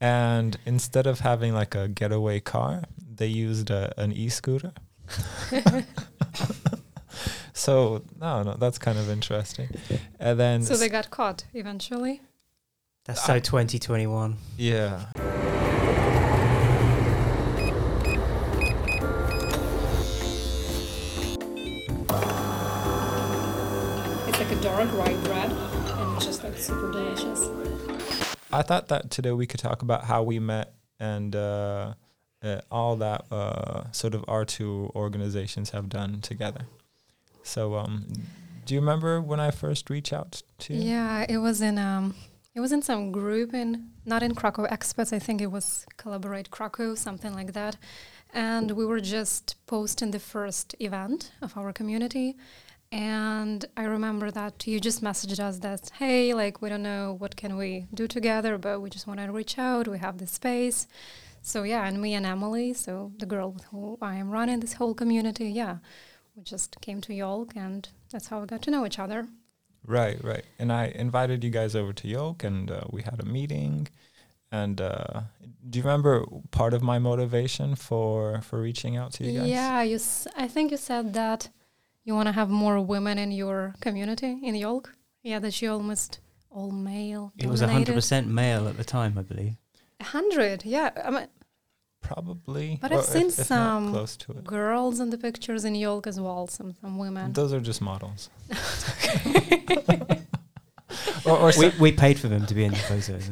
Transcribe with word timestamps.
and 0.00 0.58
instead 0.66 1.06
of 1.06 1.20
having 1.20 1.54
like 1.54 1.74
a 1.74 1.88
getaway 1.88 2.40
car, 2.40 2.84
they 3.14 3.26
used 3.26 3.70
a, 3.70 3.92
an 3.98 4.12
e-scooter. 4.12 4.72
so 7.52 8.02
no, 8.20 8.42
no, 8.42 8.54
that's 8.54 8.78
kind 8.78 8.98
of 8.98 9.08
interesting. 9.10 9.68
And 10.18 10.38
then 10.38 10.62
So 10.62 10.76
they 10.76 10.88
got 10.88 11.10
caught 11.10 11.44
eventually. 11.54 12.20
That's 13.04 13.24
so 13.24 13.38
2021. 13.38 14.36
yeah, 14.56 15.06
It's 24.28 24.38
like 24.38 24.50
a 24.50 24.60
dark 24.60 24.92
rye 24.92 25.14
bread, 25.24 25.50
and 25.52 26.16
it's 26.16 26.26
just 26.26 26.42
like 26.42 26.56
super 26.58 26.90
delicious. 26.92 27.46
I 28.52 28.62
thought 28.62 28.88
that 28.88 29.10
today 29.10 29.32
we 29.32 29.46
could 29.46 29.60
talk 29.60 29.82
about 29.82 30.04
how 30.04 30.22
we 30.22 30.38
met 30.38 30.72
and 30.98 31.34
uh, 31.34 31.94
uh, 32.42 32.60
all 32.70 32.96
that 32.96 33.24
uh, 33.30 33.90
sort 33.92 34.14
of 34.14 34.24
our 34.28 34.44
two 34.44 34.90
organizations 34.94 35.70
have 35.70 35.88
done 35.88 36.20
together. 36.20 36.62
So, 37.42 37.76
um, 37.76 38.06
do 38.64 38.74
you 38.74 38.80
remember 38.80 39.20
when 39.20 39.40
I 39.40 39.50
first 39.50 39.90
reached 39.90 40.12
out 40.12 40.42
to 40.58 40.74
you? 40.74 40.90
Yeah, 40.90 41.26
it 41.28 41.38
was 41.38 41.60
in 41.60 41.78
um, 41.78 42.14
it 42.54 42.60
was 42.60 42.72
in 42.72 42.82
some 42.82 43.12
group 43.12 43.54
in 43.54 43.90
not 44.04 44.22
in 44.22 44.34
Krakow 44.34 44.66
Expats. 44.66 45.12
I 45.12 45.18
think 45.18 45.40
it 45.40 45.50
was 45.52 45.86
Collaborate 45.96 46.50
Krakow, 46.50 46.94
something 46.94 47.34
like 47.34 47.52
that. 47.52 47.76
And 48.34 48.72
we 48.72 48.84
were 48.84 49.00
just 49.00 49.54
posting 49.66 50.10
the 50.10 50.18
first 50.18 50.74
event 50.80 51.32
of 51.40 51.56
our 51.56 51.72
community. 51.72 52.36
And 52.96 53.62
I 53.76 53.84
remember 53.84 54.30
that 54.30 54.66
you 54.66 54.80
just 54.80 55.04
messaged 55.04 55.38
us 55.38 55.58
that, 55.58 55.90
hey, 55.98 56.32
like 56.32 56.62
we 56.62 56.70
don't 56.70 56.82
know 56.82 57.14
what 57.18 57.36
can 57.36 57.58
we 57.58 57.86
do 57.92 58.08
together, 58.08 58.56
but 58.56 58.80
we 58.80 58.88
just 58.88 59.06
want 59.06 59.20
to 59.20 59.30
reach 59.30 59.58
out. 59.58 59.86
We 59.86 59.98
have 59.98 60.16
the 60.16 60.26
space. 60.26 60.88
So 61.42 61.62
yeah, 61.62 61.86
and 61.86 62.00
me 62.00 62.14
and 62.14 62.24
Emily, 62.24 62.72
so 62.72 63.12
the 63.18 63.26
girl 63.26 63.52
with 63.52 63.64
who 63.64 63.98
I 64.00 64.14
am 64.14 64.30
running 64.30 64.60
this 64.60 64.72
whole 64.72 64.94
community, 64.94 65.50
yeah, 65.50 65.76
we 66.34 66.42
just 66.42 66.80
came 66.80 67.02
to 67.02 67.12
Yolk, 67.12 67.54
and 67.54 67.86
that's 68.10 68.28
how 68.28 68.40
we 68.40 68.46
got 68.46 68.62
to 68.62 68.70
know 68.70 68.86
each 68.86 68.98
other. 68.98 69.28
Right, 69.86 70.18
right. 70.24 70.44
And 70.58 70.72
I 70.72 70.86
invited 70.86 71.44
you 71.44 71.50
guys 71.50 71.76
over 71.76 71.92
to 71.92 72.08
Yolk, 72.08 72.44
and 72.44 72.70
uh, 72.70 72.84
we 72.90 73.02
had 73.02 73.20
a 73.20 73.26
meeting. 73.26 73.88
And 74.50 74.80
uh, 74.80 75.20
do 75.68 75.78
you 75.78 75.84
remember 75.84 76.24
part 76.50 76.72
of 76.72 76.82
my 76.82 76.98
motivation 76.98 77.74
for 77.74 78.40
for 78.40 78.58
reaching 78.58 78.96
out 78.96 79.12
to 79.14 79.24
you 79.24 79.40
guys? 79.40 79.48
Yeah, 79.48 79.82
you. 79.82 79.96
S- 79.96 80.26
I 80.34 80.48
think 80.48 80.70
you 80.70 80.78
said 80.78 81.12
that 81.12 81.50
you 82.06 82.14
want 82.14 82.28
to 82.28 82.32
have 82.32 82.48
more 82.48 82.80
women 82.80 83.18
in 83.18 83.32
your 83.32 83.74
community 83.80 84.38
in 84.42 84.54
Yolk. 84.54 84.94
Yeah, 85.22 85.40
that 85.40 85.60
you 85.60 85.72
almost 85.72 86.20
all 86.48 86.70
male. 86.70 87.32
It 87.36 87.48
was 87.48 87.60
100% 87.60 88.26
male 88.28 88.68
at 88.68 88.76
the 88.78 88.84
time, 88.84 89.18
I 89.18 89.22
believe. 89.22 89.56
Hundred. 90.00 90.64
Yeah, 90.64 90.90
I 91.04 91.10
mean, 91.10 91.26
Probably. 92.00 92.78
But 92.80 92.92
or 92.92 92.98
I've 92.98 93.04
seen 93.04 93.26
if 93.26 93.38
not 93.38 93.46
some 93.46 93.90
close 93.90 94.16
to 94.18 94.32
it. 94.32 94.44
girls 94.44 95.00
in 95.00 95.10
the 95.10 95.18
pictures 95.18 95.64
in 95.64 95.74
Yolk 95.74 96.06
as 96.06 96.20
well. 96.20 96.46
Some 96.46 96.74
some 96.80 96.98
women. 96.98 97.32
Those 97.32 97.52
are 97.52 97.60
just 97.60 97.82
models. 97.82 98.30
or 101.26 101.38
or 101.38 101.52
We, 101.58 101.68
we 101.80 101.92
paid 101.92 102.18
for 102.18 102.28
them 102.28 102.46
to 102.46 102.54
be 102.54 102.64
in 102.64 102.72
the 102.72 102.78
photos. 102.78 103.30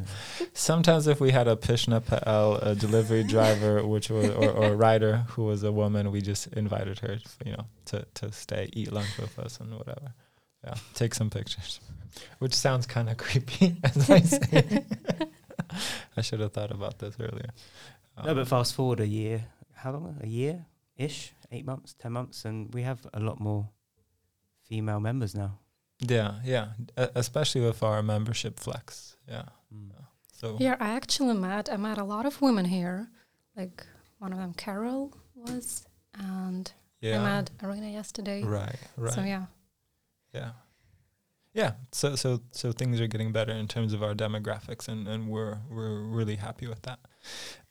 Sometimes, 0.52 1.06
if 1.06 1.20
we 1.20 1.30
had 1.32 1.48
a 1.48 1.56
Pyszne.pl, 1.56 2.54
a 2.56 2.74
delivery 2.74 3.24
driver, 3.24 3.84
which 3.86 4.08
was 4.10 4.28
or, 4.30 4.50
or 4.50 4.66
a 4.72 4.76
rider 4.76 5.24
who 5.30 5.44
was 5.44 5.62
a 5.62 5.72
woman, 5.72 6.10
we 6.12 6.20
just 6.20 6.46
invited 6.48 6.98
her, 7.00 7.18
you 7.44 7.52
know, 7.52 7.66
to 7.86 8.04
to 8.14 8.32
stay, 8.32 8.68
eat 8.72 8.92
lunch 8.92 9.16
with 9.18 9.38
us, 9.38 9.58
and 9.60 9.72
whatever. 9.76 10.14
Yeah, 10.64 10.74
take 10.94 11.14
some 11.14 11.30
pictures. 11.30 11.80
Which 12.38 12.54
sounds 12.54 12.86
kind 12.86 13.08
of 13.10 13.16
creepy 13.16 13.76
as 13.84 14.08
I 14.10 14.20
say. 14.20 14.84
I 16.16 16.20
should 16.22 16.40
have 16.40 16.52
thought 16.52 16.70
about 16.70 16.98
this 16.98 17.16
earlier. 17.18 17.50
No, 18.22 18.30
Um, 18.30 18.36
but 18.36 18.48
fast 18.48 18.74
forward 18.74 19.00
a 19.00 19.06
year. 19.06 19.46
How 19.74 19.92
long? 19.92 20.16
A 20.22 20.26
year 20.26 20.66
ish? 20.96 21.32
Eight 21.50 21.66
months? 21.66 21.94
Ten 21.98 22.12
months? 22.12 22.44
And 22.44 22.72
we 22.72 22.82
have 22.82 23.04
a 23.12 23.18
lot 23.20 23.40
more 23.40 23.68
female 24.68 25.00
members 25.00 25.34
now. 25.34 25.58
Yeah, 26.00 26.40
yeah, 26.44 26.68
e- 26.98 27.06
especially 27.14 27.60
with 27.62 27.82
our 27.82 28.02
membership 28.02 28.58
flex. 28.60 29.16
Yeah, 29.28 29.44
Mm. 29.74 29.90
so 30.32 30.56
Here, 30.56 30.76
I 30.80 30.90
actually 30.90 31.34
met. 31.36 31.68
I 31.72 31.76
met 31.76 31.98
a 31.98 32.04
lot 32.04 32.26
of 32.26 32.40
women 32.42 32.64
here. 32.66 33.08
Like 33.56 33.86
one 34.18 34.32
of 34.32 34.38
them, 34.38 34.52
Carol 34.54 35.16
was, 35.34 35.86
and 36.14 36.70
yeah, 37.00 37.20
I 37.20 37.24
met 37.24 37.50
Arena 37.62 37.88
yesterday. 37.90 38.42
right, 38.42 38.76
right. 38.96 39.14
So 39.14 39.22
yeah. 39.22 39.46
Yeah. 40.34 40.50
Yeah. 41.54 41.72
So 41.92 42.16
so 42.16 42.40
so 42.50 42.72
things 42.72 43.00
are 43.00 43.06
getting 43.06 43.30
better 43.32 43.52
in 43.52 43.68
terms 43.68 43.92
of 43.92 44.02
our 44.02 44.14
demographics 44.14 44.88
and, 44.88 45.06
and 45.06 45.28
we're 45.28 45.58
we're 45.70 46.00
really 46.02 46.36
happy 46.36 46.66
with 46.66 46.82
that. 46.82 46.98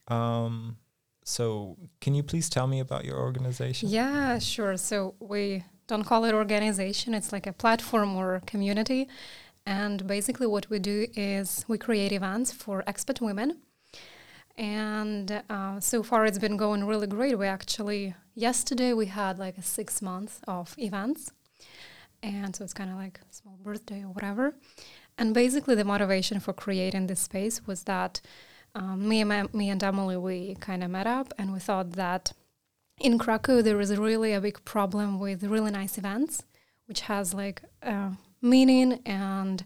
Um 0.08 0.78
so 1.26 1.78
can 2.00 2.14
you 2.16 2.24
please 2.24 2.50
tell 2.50 2.68
me 2.68 2.80
about 2.80 3.04
your 3.06 3.18
organization? 3.20 3.90
Yeah, 3.90 4.40
sure. 4.40 4.78
So 4.78 5.16
we 5.20 5.64
don't 5.94 6.04
call 6.04 6.26
it 6.26 6.34
organization, 6.34 7.14
it's 7.14 7.32
like 7.32 7.46
a 7.46 7.54
platform 7.54 8.16
or 8.16 8.42
community. 8.48 9.08
And 9.66 9.98
basically, 10.08 10.48
what 10.48 10.68
we 10.72 10.80
do 10.80 11.06
is 11.16 11.66
we 11.68 11.78
create 11.78 12.12
events 12.12 12.52
for 12.52 12.84
expat 12.92 13.22
women. 13.22 13.50
And 14.58 15.44
uh, 15.50 15.80
so 15.80 16.02
far, 16.02 16.26
it's 16.26 16.40
been 16.40 16.58
going 16.58 16.82
really 16.92 17.06
great. 17.06 17.38
We 17.38 17.46
actually, 17.46 18.16
yesterday, 18.34 18.92
we 18.94 19.06
had 19.06 19.38
like 19.38 19.58
a 19.60 19.62
six 19.62 20.02
months 20.02 20.42
of 20.48 20.76
events. 20.78 21.32
And 22.24 22.56
so 22.56 22.64
it's 22.64 22.74
kind 22.74 22.90
of 22.90 22.98
like 22.98 23.20
small 23.30 23.58
birthday 23.64 24.02
or 24.02 24.12
whatever. 24.16 24.56
And 25.20 25.34
basically, 25.34 25.76
the 25.76 25.86
motivation 25.86 26.40
for 26.40 26.54
creating 26.54 27.06
this 27.06 27.22
space 27.22 27.68
was 27.68 27.84
that 27.84 28.20
um, 28.74 29.08
me, 29.08 29.22
and 29.22 29.30
my, 29.30 29.44
me 29.54 29.70
and 29.70 29.84
Emily, 29.84 30.18
we 30.18 30.56
kind 30.60 30.84
of 30.84 30.90
met 30.90 31.06
up 31.06 31.34
and 31.38 31.54
we 31.54 31.60
thought 31.60 31.92
that 31.92 32.34
in 33.04 33.20
Krakow 33.20 33.62
there 33.62 33.80
is 33.80 33.96
really 33.96 34.34
a 34.34 34.42
big 34.42 34.64
problem 34.66 35.20
with 35.20 35.44
really 35.44 35.72
nice 35.72 35.98
events, 35.98 36.44
which 36.88 37.02
has 37.02 37.34
like 37.34 37.62
a 37.84 38.14
meaning 38.42 39.02
and 39.06 39.64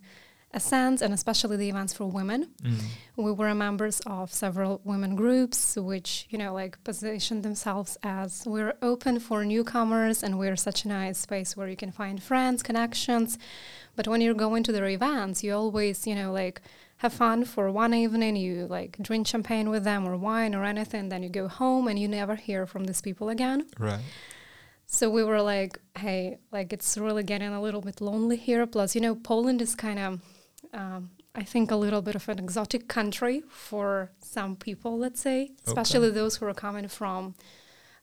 a 0.54 0.60
sense, 0.60 1.02
and 1.02 1.14
especially 1.14 1.58
the 1.58 1.70
events 1.70 1.94
for 1.94 2.06
women. 2.06 2.50
Mm. 2.64 2.80
We 3.16 3.32
were 3.32 3.54
members 3.54 4.02
of 4.06 4.34
several 4.34 4.82
women 4.84 5.16
groups, 5.16 5.76
which 5.76 6.26
you 6.30 6.38
know 6.38 6.54
like 6.54 6.84
position 6.84 7.42
themselves 7.42 7.98
as 8.02 8.44
we're 8.46 8.74
open 8.82 9.20
for 9.20 9.46
newcomers, 9.46 10.24
and 10.24 10.40
we're 10.40 10.56
such 10.56 10.86
a 10.86 10.88
nice 10.88 11.20
space 11.20 11.56
where 11.56 11.68
you 11.68 11.76
can 11.76 11.92
find 11.92 12.22
friends, 12.22 12.64
connections. 12.64 13.38
But 13.96 14.08
when 14.08 14.22
you're 14.22 14.34
going 14.34 14.64
to 14.64 14.72
their 14.72 14.88
events, 14.88 15.44
you 15.44 15.54
always 15.54 16.08
you 16.08 16.16
know 16.16 16.32
like 16.32 16.62
have 16.98 17.14
fun 17.14 17.46
for 17.46 17.72
one 17.72 17.94
evening, 17.94 18.36
you 18.36 18.66
like 18.68 18.98
drink 19.02 19.28
champagne 19.28 19.70
with 19.70 19.84
them 19.84 20.08
or 20.08 20.18
wine 20.18 20.56
or 20.56 20.64
anything, 20.64 21.10
then 21.10 21.24
you 21.24 21.30
go 21.30 21.48
home 21.48 21.88
and 21.88 22.00
you 22.00 22.08
never 22.08 22.36
hear 22.36 22.66
from 22.66 22.86
these 22.86 23.02
people 23.02 23.30
again. 23.30 23.68
Right. 23.78 24.02
So 24.88 25.10
we 25.10 25.24
were 25.24 25.42
like, 25.42 25.80
hey, 25.98 26.40
like 26.52 26.74
it's 26.74 26.98
really 26.98 27.24
getting 27.24 27.54
a 27.54 27.62
little 27.62 27.82
bit 27.82 28.02
lonely 28.02 28.38
here. 28.38 28.66
Plus, 28.66 28.96
you 28.96 29.02
know, 29.02 29.16
Poland 29.16 29.62
is 29.62 29.76
kind 29.76 30.00
of, 30.00 30.22
um, 30.74 31.12
I 31.36 31.44
think, 31.44 31.72
a 31.72 31.76
little 31.76 32.02
bit 32.02 32.16
of 32.16 32.28
an 32.30 32.40
exotic 32.40 32.88
country 32.88 33.44
for 33.50 34.12
some 34.20 34.56
people, 34.56 34.98
let's 34.98 35.22
say, 35.22 35.52
especially 35.68 36.10
those 36.10 36.38
who 36.38 36.46
are 36.46 36.54
coming 36.54 36.88
from. 36.88 37.36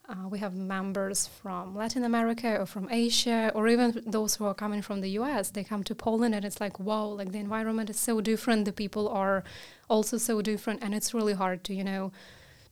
Uh, 0.07 0.29
we 0.29 0.39
have 0.39 0.55
members 0.55 1.27
from 1.27 1.75
Latin 1.75 2.05
America 2.05 2.61
or 2.61 2.67
from 2.67 2.89
Asia, 2.91 3.51
or 3.55 3.69
even 3.69 4.03
those 4.05 4.35
who 4.35 4.45
are 4.45 4.53
coming 4.53 4.83
from 4.83 5.01
the 5.01 5.11
US. 5.21 5.51
They 5.51 5.65
come 5.65 5.83
to 5.85 5.95
Poland 5.95 6.35
and 6.35 6.45
it's 6.45 6.61
like, 6.61 6.79
wow, 6.79 7.07
like 7.07 7.33
the 7.33 7.39
environment 7.39 7.89
is 7.89 7.99
so 7.99 8.21
different. 8.21 8.67
The 8.67 8.73
people 8.73 9.09
are 9.09 9.45
also 9.89 10.19
so 10.19 10.43
different. 10.43 10.83
And 10.83 10.95
it's 10.95 11.15
really 11.15 11.33
hard 11.33 11.65
to, 11.65 11.75
you 11.75 11.85
know, 11.85 12.13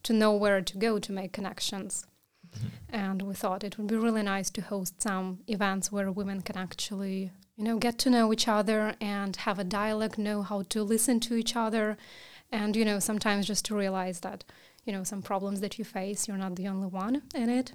to 0.02 0.12
know 0.12 0.34
where 0.34 0.60
to 0.60 0.76
go 0.76 0.98
to 0.98 1.12
make 1.12 1.32
connections. 1.32 2.06
And 2.90 3.22
we 3.22 3.34
thought 3.34 3.64
it 3.64 3.78
would 3.78 3.86
be 3.86 3.96
really 3.96 4.22
nice 4.22 4.50
to 4.50 4.60
host 4.60 5.00
some 5.00 5.38
events 5.46 5.90
where 5.90 6.12
women 6.12 6.42
can 6.42 6.58
actually, 6.58 7.30
you 7.56 7.64
know, 7.64 7.78
get 7.78 7.98
to 8.00 8.10
know 8.10 8.30
each 8.30 8.46
other 8.46 8.94
and 9.00 9.36
have 9.36 9.58
a 9.58 9.64
dialogue, 9.64 10.18
know 10.18 10.42
how 10.42 10.64
to 10.68 10.82
listen 10.82 11.18
to 11.20 11.34
each 11.34 11.56
other. 11.56 11.96
And, 12.50 12.76
you 12.76 12.84
know, 12.84 12.98
sometimes 12.98 13.46
just 13.46 13.64
to 13.66 13.74
realize 13.74 14.20
that, 14.20 14.44
you 14.84 14.92
know, 14.92 15.04
some 15.04 15.22
problems 15.22 15.60
that 15.60 15.78
you 15.78 15.84
face, 15.84 16.26
you're 16.28 16.36
not 16.36 16.56
the 16.56 16.68
only 16.68 16.88
one 16.88 17.22
in 17.34 17.48
it. 17.50 17.72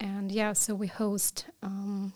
And 0.00 0.30
yeah, 0.32 0.52
so 0.52 0.74
we 0.74 0.86
host 0.88 1.46
um, 1.62 2.12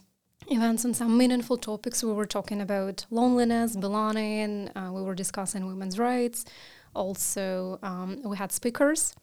events 0.49 0.85
on 0.85 0.95
some 0.95 1.17
meaningful 1.17 1.57
topics. 1.57 2.03
We 2.03 2.13
were 2.13 2.27
talking 2.27 2.61
about 2.61 3.07
loneliness, 3.11 3.77
belonging, 3.77 4.71
uh, 4.77 4.91
we 4.93 5.03
were 5.03 5.15
discussing 5.15 5.67
women's 5.67 5.99
rights. 5.99 6.45
Also, 6.95 7.79
um, 7.83 8.21
we 8.25 8.37
had 8.37 8.53
speakers 8.53 9.15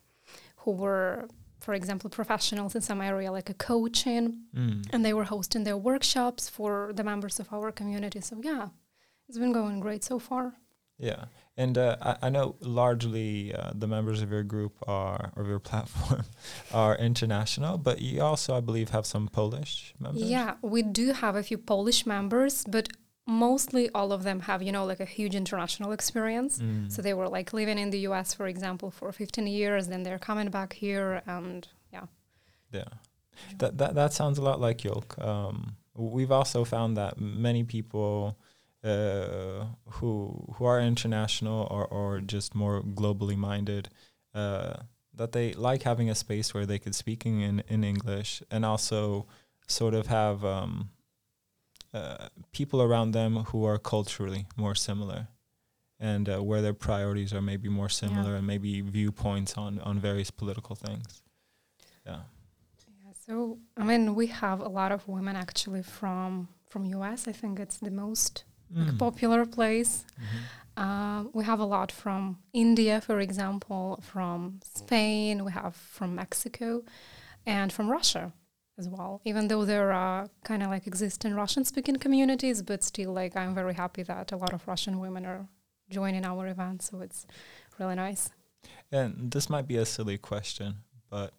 who 0.58 0.72
were 0.72 1.28
for 1.60 1.74
example, 1.74 2.10
professionals 2.10 2.76
in 2.76 2.82
some 2.82 3.00
area 3.00 3.32
like 3.32 3.50
a 3.50 3.54
coaching, 3.54 4.42
Mm. 4.54 4.86
and 4.92 5.06
they 5.06 5.14
were 5.14 5.24
hosting 5.24 5.64
their 5.64 5.78
workshops 5.78 6.50
for 6.50 6.92
the 6.94 7.06
members 7.06 7.40
of 7.40 7.48
our 7.54 7.72
community. 7.72 8.20
So 8.20 8.36
yeah, 8.44 8.68
it's 9.30 9.38
been 9.38 9.54
going 9.54 9.80
great 9.80 10.04
so 10.04 10.20
far. 10.20 10.56
Yeah. 11.00 11.24
And 11.56 11.78
uh, 11.78 11.98
I, 12.02 12.18
I 12.24 12.30
know 12.30 12.56
largely 12.62 13.54
uh, 13.54 13.72
the 13.76 13.88
members 13.88 14.22
of 14.22 14.32
your 14.32 14.44
group 14.44 14.74
are, 14.88 15.32
or 15.36 15.46
your 15.46 15.60
platform, 15.72 16.24
are 16.74 16.98
international, 16.98 17.78
but 17.78 18.02
you 18.02 18.22
also, 18.22 18.56
I 18.56 18.60
believe, 18.60 18.90
have 18.90 19.06
some 19.06 19.28
Polish 19.28 19.94
members. 20.00 20.24
Yeah, 20.24 20.56
we 20.62 20.82
do 20.82 21.14
have 21.14 21.36
a 21.36 21.44
few 21.44 21.58
Polish 21.58 22.06
members, 22.06 22.66
but 22.68 22.90
mostly 23.26 23.90
all 23.92 24.12
of 24.12 24.24
them 24.24 24.42
have, 24.42 24.62
you 24.62 24.72
know, 24.72 24.86
like 24.86 25.00
a 25.00 25.06
huge 25.06 25.36
international 25.36 25.92
experience. 25.92 26.60
Mm. 26.60 26.92
So 26.92 27.02
they 27.02 27.14
were 27.14 27.30
like 27.30 27.54
living 27.54 27.78
in 27.78 27.90
the 27.92 28.00
US, 28.00 28.34
for 28.34 28.48
example, 28.48 28.92
for 28.92 29.12
15 29.12 29.48
years, 29.48 29.88
then 29.88 30.04
they're 30.04 30.20
coming 30.20 30.50
back 30.50 30.74
here 30.74 31.22
and 31.28 31.68
yeah. 31.92 32.06
Yeah, 32.72 32.86
that 33.60 33.78
that 33.78 33.94
that 33.96 34.14
sounds 34.14 34.40
a 34.40 34.42
lot 34.42 34.60
like 34.60 34.84
Yolk. 34.84 35.16
Um, 35.20 35.76
we've 35.96 36.32
also 36.32 36.66
found 36.66 36.98
that 36.98 37.20
many 37.20 37.64
people 37.64 38.38
uh, 38.84 39.66
who 39.92 40.54
who 40.56 40.66
are 40.66 40.82
international 40.82 41.68
or 41.72 41.86
or 41.86 42.20
just 42.20 42.54
more 42.54 42.82
globally 42.82 43.38
minded, 43.38 43.90
uh, 44.34 44.74
that 45.14 45.32
they 45.32 45.54
like 45.54 45.84
having 45.84 46.10
a 46.10 46.16
space 46.16 46.54
where 46.54 46.66
they 46.66 46.80
could 46.80 46.96
speak 46.96 47.26
in 47.26 47.64
in 47.68 47.84
English 47.84 48.44
and 48.52 48.66
also 48.66 49.26
sort 49.68 49.94
of 49.94 50.08
have 50.08 50.44
um, 50.44 50.90
uh, 51.94 52.28
people 52.52 52.82
around 52.82 53.12
them 53.12 53.38
who 53.52 53.64
are 53.66 53.78
culturally 53.78 54.46
more 54.58 54.76
similar. 54.76 55.28
And 56.00 56.28
uh, 56.28 56.44
where 56.44 56.62
their 56.62 56.74
priorities 56.74 57.34
are 57.34 57.42
maybe 57.42 57.70
more 57.70 57.88
similar, 57.88 58.36
and 58.36 58.46
maybe 58.46 58.82
viewpoints 58.82 59.58
on 59.58 59.80
on 59.80 60.00
various 60.00 60.32
political 60.32 60.76
things. 60.76 61.24
Yeah. 62.06 62.24
Yeah, 63.06 63.14
so 63.26 63.60
I 63.78 63.86
mean, 63.86 64.14
we 64.14 64.28
have 64.28 64.60
a 64.60 64.68
lot 64.68 64.92
of 64.92 65.08
women 65.08 65.38
actually 65.38 65.84
from 65.84 66.50
from 66.68 66.84
US. 66.86 67.28
I 67.28 67.32
think 67.32 67.58
it's 67.60 67.78
the 67.78 67.92
most 67.92 68.44
like, 68.72 68.88
Mm. 68.94 69.00
popular 69.00 69.46
place. 69.46 70.06
Mhm. 70.20 70.42
Uh, 70.76 71.30
we 71.34 71.44
have 71.44 71.60
a 71.60 71.66
lot 71.66 71.92
from 71.92 72.40
India, 72.54 73.00
for 73.02 73.20
example, 73.20 74.00
from 74.02 74.60
Spain. 74.64 75.44
We 75.46 75.52
have 75.52 75.76
from 75.76 76.16
Mexico, 76.16 76.84
and 77.46 77.72
from 77.72 77.90
Russia 77.90 78.34
as 78.80 78.88
well. 78.90 79.22
Even 79.24 79.48
though 79.50 79.66
there 79.66 79.92
are 79.92 80.30
kind 80.44 80.64
of 80.64 80.70
like 80.70 80.88
existing 80.88 81.36
Russian-speaking 81.36 81.98
communities, 81.98 82.64
but 82.64 82.84
still, 82.84 83.14
like 83.14 83.36
I'm 83.36 83.54
very 83.54 83.76
happy 83.76 84.02
that 84.04 84.32
a 84.32 84.38
lot 84.38 84.52
of 84.54 84.68
Russian 84.68 85.00
women 85.00 85.26
are 85.26 85.48
joining 85.90 86.26
our 86.26 86.48
event. 86.48 86.82
So 86.82 87.02
it's 87.02 87.28
really 87.80 87.96
nice. 87.96 88.32
And 88.92 89.30
this 89.32 89.50
might 89.50 89.68
be 89.68 89.78
a 89.78 89.86
silly 89.86 90.18
question, 90.18 90.78
but 91.12 91.34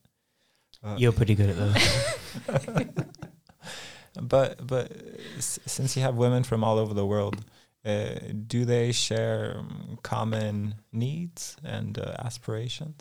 uh, 0.85 0.95
You're 0.99 1.13
pretty 1.13 1.35
good 1.35 1.51
at 1.51 1.57
those. 1.57 2.95
but 4.35 4.67
but 4.75 4.87
s- 5.39 5.61
since 5.77 5.91
you 5.97 6.03
have 6.07 6.17
women 6.27 6.43
from 6.51 6.61
all 6.65 6.79
over 6.83 6.95
the 6.95 7.09
world, 7.15 7.39
uh, 7.85 8.15
do 8.55 8.61
they 8.65 8.87
share 8.93 9.57
um, 9.59 9.99
common 10.03 10.75
needs 10.93 11.57
and 11.63 11.99
uh, 11.99 12.17
aspirations? 12.29 13.01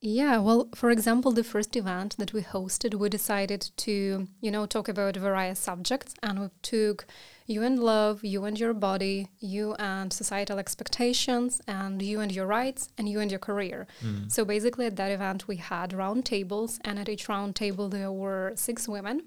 Yeah, 0.00 0.38
well, 0.46 0.68
for 0.80 0.90
example, 0.90 1.32
the 1.32 1.50
first 1.54 1.72
event 1.76 2.10
that 2.18 2.32
we 2.32 2.42
hosted, 2.42 2.94
we 2.94 3.08
decided 3.08 3.62
to, 3.86 4.28
you 4.44 4.50
know, 4.54 4.64
talk 4.66 4.88
about 4.88 5.16
various 5.16 5.58
subjects 5.58 6.14
and 6.22 6.34
we 6.40 6.48
took 6.62 6.98
you 7.46 7.60
and 7.64 7.78
love, 7.80 8.24
you 8.24 8.44
and 8.44 8.56
your 8.60 8.74
body, 8.74 9.18
you 9.40 9.74
and 9.92 10.12
societal 10.12 10.58
expectations, 10.58 11.60
and 11.66 12.00
you 12.10 12.20
and 12.20 12.30
your 12.30 12.46
rights, 12.46 12.82
and 12.96 13.08
you 13.08 13.18
and 13.22 13.30
your 13.32 13.40
career. 13.48 13.86
Mm. 14.04 14.30
So 14.30 14.44
basically, 14.44 14.86
at 14.86 14.96
that 14.96 15.10
event, 15.10 15.48
we 15.48 15.56
had 15.56 15.92
round 15.92 16.24
tables, 16.24 16.78
and 16.84 16.98
at 16.98 17.08
each 17.08 17.28
round 17.28 17.56
table, 17.56 17.88
there 17.88 18.12
were 18.12 18.52
six 18.54 18.86
women, 18.86 19.22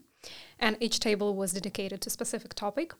and 0.60 0.78
each 0.80 1.00
table 1.00 1.36
was 1.36 1.54
dedicated 1.54 2.02
to 2.02 2.10
specific 2.10 2.54
topic. 2.54 2.94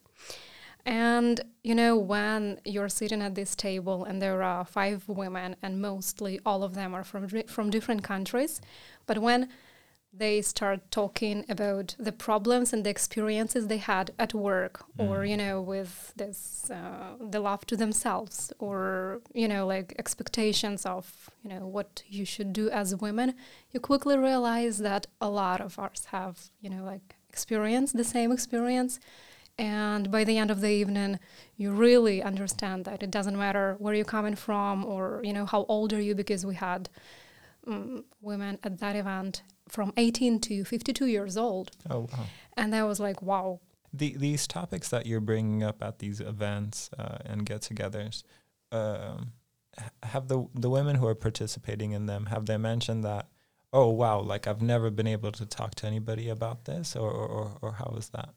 And 0.84 1.40
you 1.62 1.74
know, 1.74 1.96
when 1.96 2.60
you're 2.64 2.88
sitting 2.88 3.22
at 3.22 3.34
this 3.34 3.54
table 3.54 4.04
and 4.04 4.20
there 4.20 4.42
are 4.42 4.64
five 4.64 5.08
women, 5.08 5.56
and 5.62 5.80
mostly 5.80 6.40
all 6.44 6.62
of 6.62 6.74
them 6.74 6.94
are 6.94 7.04
from 7.04 7.28
from 7.46 7.70
different 7.70 8.02
countries, 8.02 8.60
but 9.06 9.18
when 9.18 9.48
they 10.12 10.42
start 10.42 10.80
talking 10.90 11.44
about 11.48 11.96
the 11.98 12.12
problems 12.12 12.72
and 12.72 12.84
the 12.84 12.90
experiences 12.90 13.66
they 13.66 13.78
had 13.78 14.10
at 14.18 14.34
work, 14.34 14.84
or 14.98 15.18
Mm. 15.20 15.28
you 15.30 15.36
know, 15.36 15.60
with 15.62 16.12
this 16.16 16.70
uh, 16.70 17.14
the 17.18 17.40
love 17.40 17.64
to 17.66 17.76
themselves, 17.76 18.52
or 18.58 19.20
you 19.32 19.48
know, 19.48 19.66
like 19.66 19.94
expectations 19.98 20.84
of 20.86 21.30
you 21.42 21.50
know 21.50 21.66
what 21.66 22.02
you 22.08 22.24
should 22.24 22.52
do 22.52 22.68
as 22.70 22.94
women, 22.96 23.34
you 23.72 23.80
quickly 23.80 24.16
realize 24.18 24.78
that 24.78 25.06
a 25.20 25.30
lot 25.30 25.60
of 25.60 25.78
us 25.78 26.06
have 26.06 26.50
you 26.60 26.68
know 26.68 26.84
like 26.84 27.16
experienced 27.30 27.96
the 27.96 28.04
same 28.04 28.30
experience 28.30 29.00
and 29.58 30.10
by 30.10 30.22
the 30.24 30.36
end 30.36 30.50
of 30.50 30.60
the 30.60 30.68
evening 30.70 31.18
you 31.56 31.70
really 31.72 32.22
understand 32.22 32.84
that 32.84 33.02
it 33.02 33.10
doesn't 33.10 33.38
matter 33.38 33.76
where 33.78 33.94
you're 33.94 34.04
coming 34.04 34.34
from 34.34 34.84
or 34.84 35.20
you 35.24 35.32
know 35.32 35.46
how 35.46 35.64
old 35.68 35.92
are 35.94 36.00
you 36.00 36.14
because 36.14 36.44
we 36.44 36.54
had 36.54 36.90
um, 37.66 38.04
women 38.20 38.58
at 38.62 38.78
that 38.80 38.96
event 38.96 39.42
from 39.74 39.88
18 39.96 40.38
to 40.40 40.64
52 40.64 41.06
years 41.06 41.36
old 41.36 41.66
Oh 41.88 42.00
wow. 42.12 42.26
and 42.56 42.74
I 42.74 42.82
was 42.90 42.98
like 43.06 43.20
wow 43.30 43.48
The, 44.00 44.10
these 44.26 44.46
topics 44.46 44.88
that 44.94 45.04
you're 45.08 45.26
bringing 45.32 45.62
up 45.70 45.78
at 45.88 45.94
these 45.98 46.18
events 46.34 46.90
uh, 47.02 47.18
and 47.30 47.38
get-togethers, 47.50 48.16
um, 48.78 49.18
have 50.12 50.24
the 50.32 50.38
the 50.64 50.70
women 50.76 50.94
who 50.98 51.06
are 51.12 51.18
participating 51.28 51.90
in 51.98 52.06
them 52.06 52.22
have 52.34 52.44
they 52.50 52.58
mentioned 52.72 53.02
that? 53.10 53.24
Oh 53.72 53.88
wow! 54.02 54.18
Like 54.32 54.44
I've 54.50 54.64
never 54.74 54.88
been 54.98 55.10
able 55.16 55.32
to 55.40 55.44
talk 55.58 55.70
to 55.80 55.84
anybody 55.92 56.26
about 56.36 56.58
this, 56.70 56.86
or 57.02 57.10
or, 57.10 57.44
or, 57.62 57.72
how 57.80 57.90
is 58.00 58.08
that? 58.16 58.30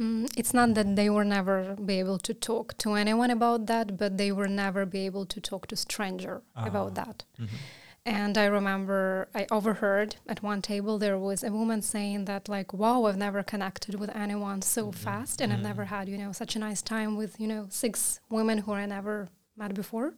Mm, 0.00 0.24
it's 0.40 0.54
not 0.54 0.68
that 0.76 0.88
they 0.98 1.08
will 1.14 1.28
never 1.38 1.56
be 1.90 1.96
able 2.04 2.18
to 2.28 2.32
talk 2.50 2.66
to 2.78 2.88
anyone 3.04 3.30
about 3.38 3.60
that, 3.72 3.86
but 4.00 4.10
they 4.20 4.30
will 4.38 4.52
never 4.64 4.82
be 4.86 5.00
able 5.10 5.26
to 5.34 5.38
talk 5.50 5.62
to 5.70 5.76
stranger 5.76 6.34
about 6.68 6.90
Ah. 6.92 7.00
that. 7.00 7.18
Mhm. 7.38 7.58
And 8.04 8.36
I 8.36 8.46
remember 8.46 9.28
I 9.32 9.46
overheard 9.50 10.16
at 10.26 10.42
one 10.42 10.60
table 10.60 10.98
there 10.98 11.18
was 11.18 11.44
a 11.44 11.52
woman 11.52 11.82
saying 11.82 12.24
that 12.24 12.48
like, 12.48 12.72
"Wow, 12.72 13.04
I've 13.04 13.16
never 13.16 13.42
connected 13.44 13.94
with 13.94 14.10
anyone 14.14 14.60
so 14.62 14.90
Mhm. 14.90 14.94
fast, 14.94 15.40
and 15.40 15.52
I've 15.52 15.60
Mhm. 15.60 15.70
never 15.70 15.84
had 15.84 16.08
you 16.08 16.18
know 16.18 16.32
such 16.32 16.56
a 16.56 16.58
nice 16.58 16.82
time 16.82 17.16
with 17.16 17.38
you 17.38 17.46
know 17.46 17.68
six 17.70 18.18
women 18.28 18.58
who 18.58 18.72
I 18.72 18.86
never 18.86 19.28
met 19.56 19.74
before." 19.74 20.14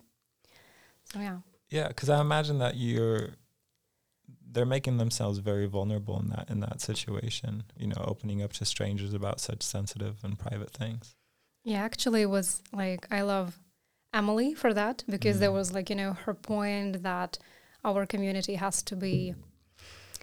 So 1.12 1.20
yeah, 1.20 1.40
Yeah, 1.68 1.88
because 1.88 2.08
I 2.08 2.20
imagine 2.20 2.58
that 2.58 2.76
you're 2.76 3.34
they're 4.50 4.64
making 4.64 4.98
themselves 4.98 5.38
very 5.38 5.66
vulnerable 5.66 6.18
in 6.20 6.28
that 6.28 6.48
in 6.48 6.60
that 6.60 6.80
situation. 6.80 7.64
You 7.76 7.88
know, 7.88 8.02
opening 8.06 8.42
up 8.42 8.52
to 8.54 8.64
strangers 8.64 9.12
about 9.12 9.40
such 9.40 9.62
sensitive 9.62 10.24
and 10.24 10.38
private 10.38 10.70
things. 10.70 11.16
yeah. 11.64 11.82
Actually, 11.82 12.22
it 12.22 12.30
was 12.30 12.62
like 12.72 13.06
I 13.10 13.20
love 13.22 13.58
Emily 14.14 14.54
for 14.54 14.72
that 14.72 15.04
because 15.08 15.38
there 15.40 15.50
Mm. 15.50 15.54
was 15.60 15.72
like 15.74 15.90
you 15.90 15.96
know 15.96 16.12
her 16.14 16.32
point 16.34 17.02
that 17.02 17.36
our 17.84 18.06
community 18.06 18.54
has 18.56 18.82
to 18.82 18.96
be 18.96 19.34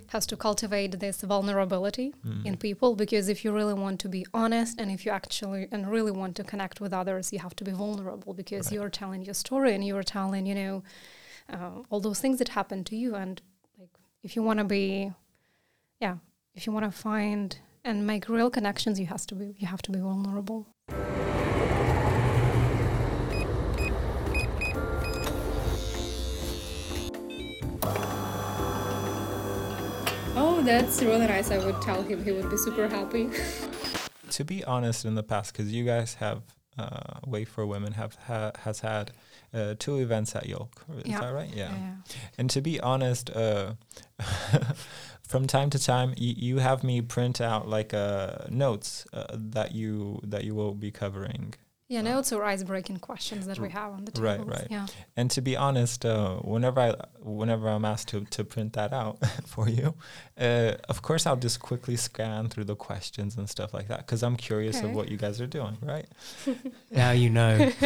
has 0.08 0.26
to 0.26 0.36
cultivate 0.36 1.00
this 1.00 1.22
vulnerability 1.22 2.14
Mm. 2.26 2.46
in 2.46 2.58
people 2.58 2.96
because 2.96 3.30
if 3.30 3.46
you 3.46 3.52
really 3.54 3.74
want 3.74 3.98
to 4.02 4.10
be 4.10 4.26
honest 4.34 4.80
and 4.80 4.92
if 4.92 5.06
you 5.06 5.12
actually 5.12 5.68
and 5.72 5.90
really 5.90 6.12
want 6.12 6.36
to 6.36 6.44
connect 6.44 6.82
with 6.82 6.92
others 6.94 7.32
you 7.32 7.40
have 7.40 7.56
to 7.56 7.64
be 7.64 7.72
vulnerable 7.72 8.34
because 8.34 8.66
Right. 8.68 8.74
you're 8.76 8.90
telling 8.90 9.22
your 9.24 9.34
story 9.46 9.74
and 9.76 9.84
you're 9.88 10.04
telling 10.04 10.46
you 10.46 10.56
know 10.56 10.84
uh, 11.50 11.72
all 11.90 12.00
those 12.02 12.20
things 12.20 12.38
that 12.40 12.50
happened 12.50 12.86
to 12.88 12.96
you 12.96 13.16
and 13.16 13.42
like 13.80 13.94
if 14.24 14.36
you 14.36 14.44
want 14.44 14.60
to 14.60 14.66
be 14.66 15.12
yeah 16.02 16.18
if 16.56 16.62
you 16.66 16.74
want 16.74 16.86
to 16.86 16.92
find 16.92 17.60
and 17.86 18.06
make 18.06 18.28
real 18.28 18.50
connections 18.50 19.00
you 19.00 19.06
have 19.08 19.26
to 19.28 19.36
be 19.36 19.56
you 19.62 19.68
have 19.68 19.82
to 19.88 19.92
be 19.92 20.00
vulnerable 20.00 20.68
That's 30.64 31.02
really 31.02 31.28
nice. 31.28 31.50
I 31.52 31.58
would 31.66 31.82
tell 31.82 32.02
him 32.04 32.24
he 32.24 32.32
would 32.32 32.50
be 32.50 32.58
super 32.58 32.88
happy. 32.88 33.30
to 34.30 34.44
be 34.46 34.64
honest, 34.64 35.06
in 35.06 35.16
the 35.16 35.24
past, 35.24 35.52
because 35.54 35.72
you 35.72 35.84
guys 35.84 36.16
have 36.16 36.42
uh, 36.78 37.20
WAY 37.26 37.46
for 37.46 37.66
Women 37.66 37.94
have 37.94 38.16
ha- 38.28 38.52
has 38.60 38.80
had 38.82 39.12
uh, 39.54 39.76
two 39.80 39.98
events 39.98 40.36
at 40.36 40.46
Yolk. 40.48 40.86
Is 41.00 41.08
Yeah. 41.08 41.20
that 41.22 41.34
right? 41.34 41.50
Yeah. 41.54 41.74
And 42.38 42.50
to 42.52 42.62
be 42.62 42.80
honest, 42.80 43.30
uh, 43.32 43.74
from 45.28 45.48
time 45.48 45.70
to 45.72 45.80
time, 45.80 46.10
y- 46.10 46.36
you 46.38 46.60
have 46.60 46.84
me 46.84 47.02
print 47.02 47.42
out 47.42 47.68
like 47.68 47.94
uh, 47.94 48.46
notes 48.50 49.06
uh, 49.14 49.26
that 49.34 49.74
you 49.74 50.20
that 50.24 50.44
you 50.44 50.56
will 50.56 50.74
be 50.76 50.92
covering. 50.92 51.56
Yeah, 51.92 52.02
Uh, 52.04 52.16
also 52.16 52.38
or 52.38 52.46
ice-breaking 52.54 53.00
questions 53.00 53.46
that 53.48 53.60
we 53.60 53.70
have 53.70 53.92
on 53.98 54.06
the 54.06 54.14
Right, 54.22 54.38
tables. 54.38 54.58
right. 54.58 54.68
Yeah. 54.70 54.86
And 55.18 55.30
to 55.32 55.42
be 55.42 55.58
honest, 55.58 56.06
uh, 56.06 56.38
whenever 56.54 56.80
I 56.88 56.90
whenever 57.42 57.68
I'm 57.76 57.86
asked 57.94 58.08
to, 58.14 58.18
to 58.38 58.44
print 58.44 58.72
that 58.74 58.92
out 58.94 59.18
for 59.54 59.66
you, 59.78 59.88
uh, 60.40 60.74
of 60.94 61.02
course 61.02 61.24
I'll 61.28 61.42
just 61.48 61.60
quickly 61.60 61.98
scan 61.98 62.48
through 62.52 62.68
the 62.74 62.76
questions 62.76 63.36
and 63.38 63.50
stuff 63.50 63.74
like 63.74 63.88
that 63.90 64.00
because 64.06 64.24
I'm 64.24 64.38
curious 64.38 64.78
Okay. 64.78 64.88
of 64.88 64.96
what 64.96 65.10
you 65.12 65.18
guys 65.18 65.42
are 65.42 65.48
doing, 65.60 65.78
right? 65.94 66.08
Now 66.92 67.12
you 67.12 67.30
know. 67.30 67.54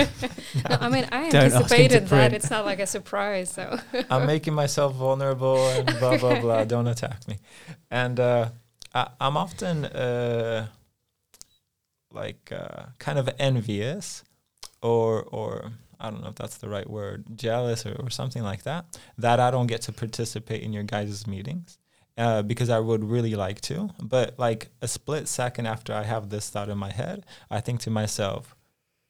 No, 0.69 0.77
I 0.85 0.87
mean, 0.89 1.05
I 1.11 1.29
Don't 1.29 1.51
ask 1.51 1.55
him 1.55 1.67
to 1.67 1.75
anticipated 1.75 2.07
that. 2.09 2.33
It's 2.33 2.49
not 2.51 2.63
like 2.65 2.79
a 2.79 2.87
surprise. 2.87 3.49
So 3.57 3.63
I'm 4.09 4.25
making 4.27 4.53
myself 4.53 4.93
vulnerable 4.95 5.57
and 5.75 5.85
blah 5.99 6.17
blah 6.17 6.39
blah. 6.43 6.63
Don't 6.65 6.87
attack 6.87 7.27
me. 7.27 7.35
And 7.91 8.19
uh, 8.19 8.49
I, 8.93 9.09
I'm 9.19 9.35
often 9.37 9.85
uh, 9.85 10.67
like 12.15 12.51
uh, 12.51 12.87
kind 12.99 13.19
of 13.19 13.29
envious, 13.39 14.23
or 14.81 15.23
or 15.23 15.71
I 15.99 16.09
don't 16.09 16.21
know 16.21 16.29
if 16.29 16.35
that's 16.35 16.57
the 16.57 16.69
right 16.69 16.89
word, 16.89 17.25
jealous 17.35 17.85
or, 17.85 17.95
or 17.99 18.09
something 18.09 18.43
like 18.43 18.63
that, 18.63 18.85
that 19.17 19.39
I 19.39 19.51
don't 19.51 19.67
get 19.67 19.81
to 19.83 19.91
participate 19.93 20.61
in 20.63 20.73
your 20.73 20.83
guys' 20.83 21.27
meetings. 21.27 21.77
uh, 22.17 22.41
because 22.43 22.69
I 22.69 22.79
would 22.79 23.03
really 23.03 23.35
like 23.35 23.61
to. 23.61 23.89
But 24.01 24.39
like 24.39 24.69
a 24.81 24.87
split 24.87 25.27
second 25.27 25.65
after 25.67 25.93
I 25.93 26.03
have 26.03 26.29
this 26.29 26.49
thought 26.49 26.69
in 26.69 26.77
my 26.77 26.91
head, 26.91 27.25
I 27.49 27.59
think 27.61 27.81
to 27.81 27.89
myself, 27.89 28.55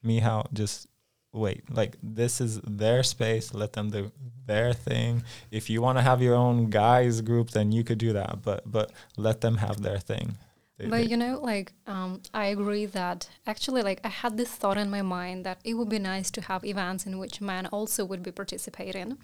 Michal, 0.03 0.47
just 0.53 0.87
wait. 1.33 1.63
Like 1.71 1.97
this 2.01 2.41
is 2.41 2.59
their 2.61 3.03
space. 3.03 3.53
Let 3.53 3.73
them 3.73 3.89
do 3.91 4.11
their 4.45 4.73
thing. 4.73 5.23
If 5.51 5.69
you 5.69 5.81
want 5.81 5.97
to 5.97 6.01
have 6.03 6.21
your 6.21 6.35
own 6.35 6.69
guys 6.69 7.21
group, 7.21 7.51
then 7.51 7.71
you 7.71 7.83
could 7.83 7.97
do 7.99 8.13
that. 8.13 8.41
But 8.41 8.63
but 8.71 8.91
let 9.17 9.41
them 9.41 9.57
have 9.57 9.81
their 9.81 9.99
thing. 9.99 10.37
They- 10.77 10.87
But 10.87 10.97
they- 10.97 11.05
you 11.11 11.17
know, 11.17 11.39
like, 11.41 11.73
um, 11.87 12.21
I 12.33 12.45
agree 12.47 12.85
that 12.87 13.29
actually, 13.47 13.81
like, 13.81 14.01
I 14.03 14.09
had 14.09 14.35
this 14.37 14.49
thought 14.51 14.77
in 14.77 14.89
my 14.89 15.01
mind 15.01 15.45
that 15.45 15.59
it 15.63 15.73
would 15.75 15.89
be 15.89 15.99
nice 15.99 16.29
to 16.31 16.41
have 16.41 16.65
events 16.65 17.05
in 17.05 17.17
which 17.17 17.39
men 17.41 17.65
also 17.67 18.03
would 18.05 18.21
be 18.23 18.31
participating. 18.31 19.17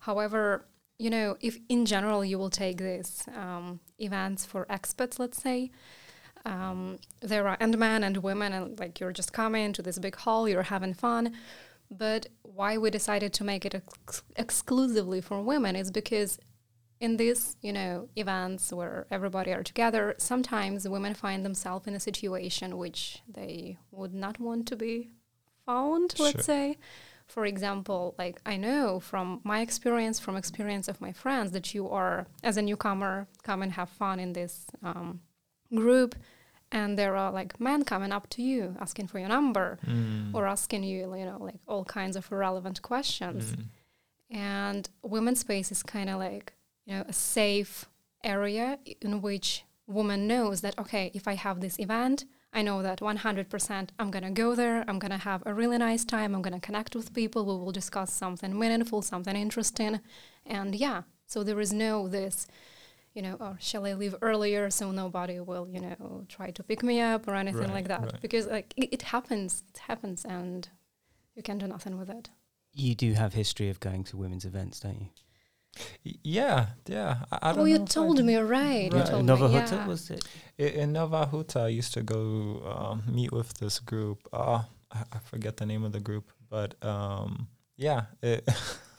However, 0.00 0.64
you 0.98 1.10
know, 1.10 1.36
if 1.40 1.58
in 1.68 1.84
general 1.86 2.24
you 2.24 2.38
will 2.38 2.50
take 2.50 2.78
these 2.78 3.24
um, 3.36 3.80
events 3.98 4.44
for 4.46 4.64
experts, 4.70 5.18
let's 5.18 5.42
say, 5.42 5.70
um, 6.44 6.98
there 7.20 7.48
are 7.48 7.56
and 7.60 7.76
men 7.76 8.04
and 8.04 8.18
women, 8.18 8.52
and 8.52 8.78
like 8.78 9.00
you're 9.00 9.12
just 9.12 9.32
coming 9.32 9.72
to 9.72 9.82
this 9.82 9.98
big 9.98 10.14
hall, 10.16 10.48
you're 10.48 10.62
having 10.62 10.94
fun. 10.94 11.34
But 11.90 12.28
why 12.42 12.78
we 12.78 12.90
decided 12.90 13.32
to 13.34 13.44
make 13.44 13.64
it 13.64 13.74
ex- 13.74 14.22
exclusively 14.36 15.20
for 15.20 15.42
women 15.42 15.76
is 15.76 15.90
because 15.90 16.38
in 17.00 17.16
these, 17.18 17.56
you 17.60 17.72
know, 17.72 18.08
events 18.16 18.72
where 18.72 19.06
everybody 19.10 19.52
are 19.52 19.62
together, 19.62 20.14
sometimes 20.18 20.88
women 20.88 21.14
find 21.14 21.44
themselves 21.44 21.86
in 21.86 21.94
a 21.94 22.00
situation 22.00 22.78
which 22.78 23.22
they 23.28 23.76
would 23.90 24.14
not 24.14 24.40
want 24.40 24.66
to 24.68 24.76
be 24.76 25.10
found, 25.66 26.14
Sure. 26.16 26.26
let's 26.26 26.44
say. 26.46 26.78
For 27.26 27.44
example, 27.44 28.14
like 28.18 28.40
I 28.46 28.56
know 28.56 29.00
from 29.00 29.40
my 29.44 29.60
experience, 29.60 30.18
from 30.20 30.36
experience 30.36 30.86
of 30.88 31.00
my 31.00 31.12
friends, 31.12 31.50
that 31.52 31.74
you 31.74 31.88
are, 31.90 32.26
as 32.42 32.56
a 32.56 32.62
newcomer, 32.62 33.26
come 33.42 33.62
and 33.62 33.72
have 33.72 33.88
fun 33.90 34.20
in 34.20 34.32
this 34.32 34.66
um, 34.82 35.20
group, 35.74 36.14
and 36.72 36.96
there 36.98 37.16
are 37.16 37.32
like 37.32 37.60
men 37.60 37.84
coming 37.84 38.12
up 38.12 38.28
to 38.30 38.42
you 38.42 38.76
asking 38.80 39.08
for 39.08 39.18
your 39.18 39.28
number 39.28 39.78
Mm. 39.86 40.34
or 40.34 40.46
asking 40.46 40.84
you, 40.84 41.14
you 41.16 41.24
know, 41.24 41.38
like 41.40 41.60
all 41.66 41.84
kinds 41.84 42.16
of 42.16 42.30
irrelevant 42.32 42.80
questions 42.80 43.52
Mm. 43.52 43.64
and 44.30 44.88
women's 45.02 45.40
space 45.40 45.70
is 45.72 45.82
kind 45.82 46.08
of 46.10 46.18
like 46.18 46.52
you 46.86 46.94
know 46.94 47.04
a 47.08 47.12
safe 47.12 47.86
area 48.24 48.78
in 49.00 49.20
which 49.22 49.64
woman 49.86 50.26
knows 50.26 50.60
that 50.62 50.78
okay 50.78 51.10
if 51.14 51.28
i 51.28 51.34
have 51.34 51.60
this 51.60 51.78
event 51.78 52.24
i 52.52 52.62
know 52.62 52.82
that 52.82 53.00
100% 53.00 53.88
i'm 53.98 54.10
going 54.10 54.24
to 54.24 54.30
go 54.30 54.54
there 54.54 54.84
i'm 54.88 54.98
going 54.98 55.10
to 55.12 55.18
have 55.30 55.42
a 55.46 55.54
really 55.54 55.78
nice 55.78 56.04
time 56.04 56.34
i'm 56.34 56.42
going 56.42 56.58
to 56.60 56.66
connect 56.66 56.96
with 56.96 57.12
people 57.14 57.44
we 57.44 57.52
will 57.52 57.72
discuss 57.72 58.12
something 58.12 58.58
meaningful 58.58 59.02
something 59.02 59.36
interesting 59.36 60.00
and 60.44 60.74
yeah 60.74 61.02
so 61.26 61.42
there 61.44 61.60
is 61.60 61.72
no 61.72 62.08
this 62.08 62.46
you 63.14 63.22
know 63.22 63.36
or 63.40 63.56
shall 63.60 63.86
i 63.86 63.92
leave 63.94 64.14
earlier 64.22 64.70
so 64.70 64.90
nobody 64.90 65.38
will 65.40 65.68
you 65.68 65.80
know 65.80 66.24
try 66.28 66.50
to 66.50 66.62
pick 66.62 66.82
me 66.82 67.00
up 67.00 67.28
or 67.28 67.34
anything 67.34 67.60
Right, 67.60 67.74
like 67.78 67.88
that 67.88 68.00
right. 68.02 68.20
because 68.20 68.46
like 68.46 68.74
it, 68.76 68.88
it 68.92 69.02
happens 69.02 69.62
it 69.72 69.78
happens 69.78 70.24
and 70.24 70.68
you 71.36 71.42
can 71.42 71.58
do 71.58 71.66
nothing 71.66 71.96
with 71.98 72.10
it 72.10 72.30
You 72.72 72.94
do 72.94 73.12
have 73.14 73.32
history 73.34 73.70
of 73.70 73.78
going 73.80 74.04
to 74.04 74.16
women's 74.18 74.44
events, 74.44 74.80
don't 74.80 75.00
you? 75.00 75.08
Y- 76.04 76.14
Yeah, 76.22 76.66
yeah. 76.86 77.24
I, 77.32 77.50
I 77.50 77.52
don't 77.52 77.62
oh 77.62 77.64
you 77.66 77.78
know 77.78 77.84
if 77.84 77.90
told 77.90 78.16
did- 78.16 78.26
me 78.26 78.36
right, 78.36 78.92
Right. 78.92 79.06
told 79.06 79.24
Nowa 79.26 79.48
Huta, 79.48 79.74
yeah. 79.76 79.86
was 79.86 80.10
it? 80.10 80.24
I- 80.58 80.62
In 80.82 80.92
Nowa 80.92 81.28
Huta, 81.30 81.60
I 81.60 81.68
used 81.68 81.92
to 81.94 82.02
go 82.02 82.62
um, 82.74 83.02
meet 83.12 83.32
with 83.32 83.54
this 83.54 83.78
group. 83.78 84.18
Uh, 84.32 84.62
I, 84.90 85.02
I 85.12 85.18
forget 85.30 85.56
the 85.56 85.66
name 85.66 85.84
of 85.84 85.92
the 85.92 86.00
group, 86.00 86.30
but 86.48 86.74
um, 86.84 87.48
yeah, 87.76 88.02
it, 88.22 88.48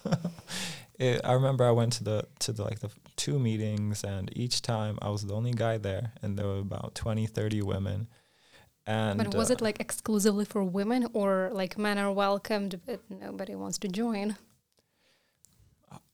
it, 1.00 1.22
I 1.24 1.34
remember 1.34 1.66
I 1.66 1.72
went 1.72 1.94
to 1.94 2.04
the 2.04 2.28
to 2.40 2.52
the 2.52 2.64
like 2.64 2.80
the 2.80 2.90
two 3.16 3.40
meetings, 3.40 4.04
and 4.04 4.30
each 4.36 4.62
time 4.62 4.98
I 5.02 5.10
was 5.10 5.24
the 5.26 5.34
only 5.34 5.52
guy 5.52 5.78
there, 5.78 6.12
and 6.22 6.38
there 6.38 6.46
were 6.48 6.60
about 6.60 6.96
20, 6.96 7.26
30 7.28 7.62
women. 7.62 8.08
And 8.86 9.18
But 9.18 9.36
was 9.36 9.50
uh, 9.50 9.56
it 9.56 9.62
like 9.62 9.80
exclusively 9.82 10.46
for 10.46 10.64
women 10.64 11.08
or 11.14 11.50
like 11.52 11.78
men 11.78 11.98
are 11.98 12.12
welcomed 12.12 12.80
but 12.86 13.02
nobody 13.10 13.54
wants 13.54 13.78
to 13.80 13.90
join? 13.90 14.38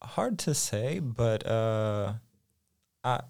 Hard 0.02 0.40
to 0.40 0.54
say, 0.54 1.00
but 1.00 1.46
uh, 1.46 2.14
I 3.04 3.22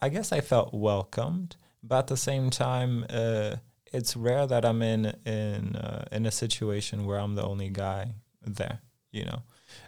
I 0.00 0.08
guess 0.08 0.32
I 0.32 0.40
felt 0.40 0.72
welcomed, 0.72 1.56
but 1.82 1.98
at 1.98 2.06
the 2.06 2.16
same 2.16 2.50
time, 2.50 3.04
uh, 3.10 3.56
it's 3.92 4.16
rare 4.16 4.46
that 4.46 4.64
I'm 4.64 4.82
in 4.82 5.06
in 5.24 5.76
uh, 5.76 6.04
in 6.12 6.26
a 6.26 6.30
situation 6.30 7.06
where 7.06 7.18
I'm 7.18 7.34
the 7.34 7.44
only 7.44 7.68
guy 7.68 8.14
there. 8.42 8.80
You 9.10 9.24
know, 9.24 9.42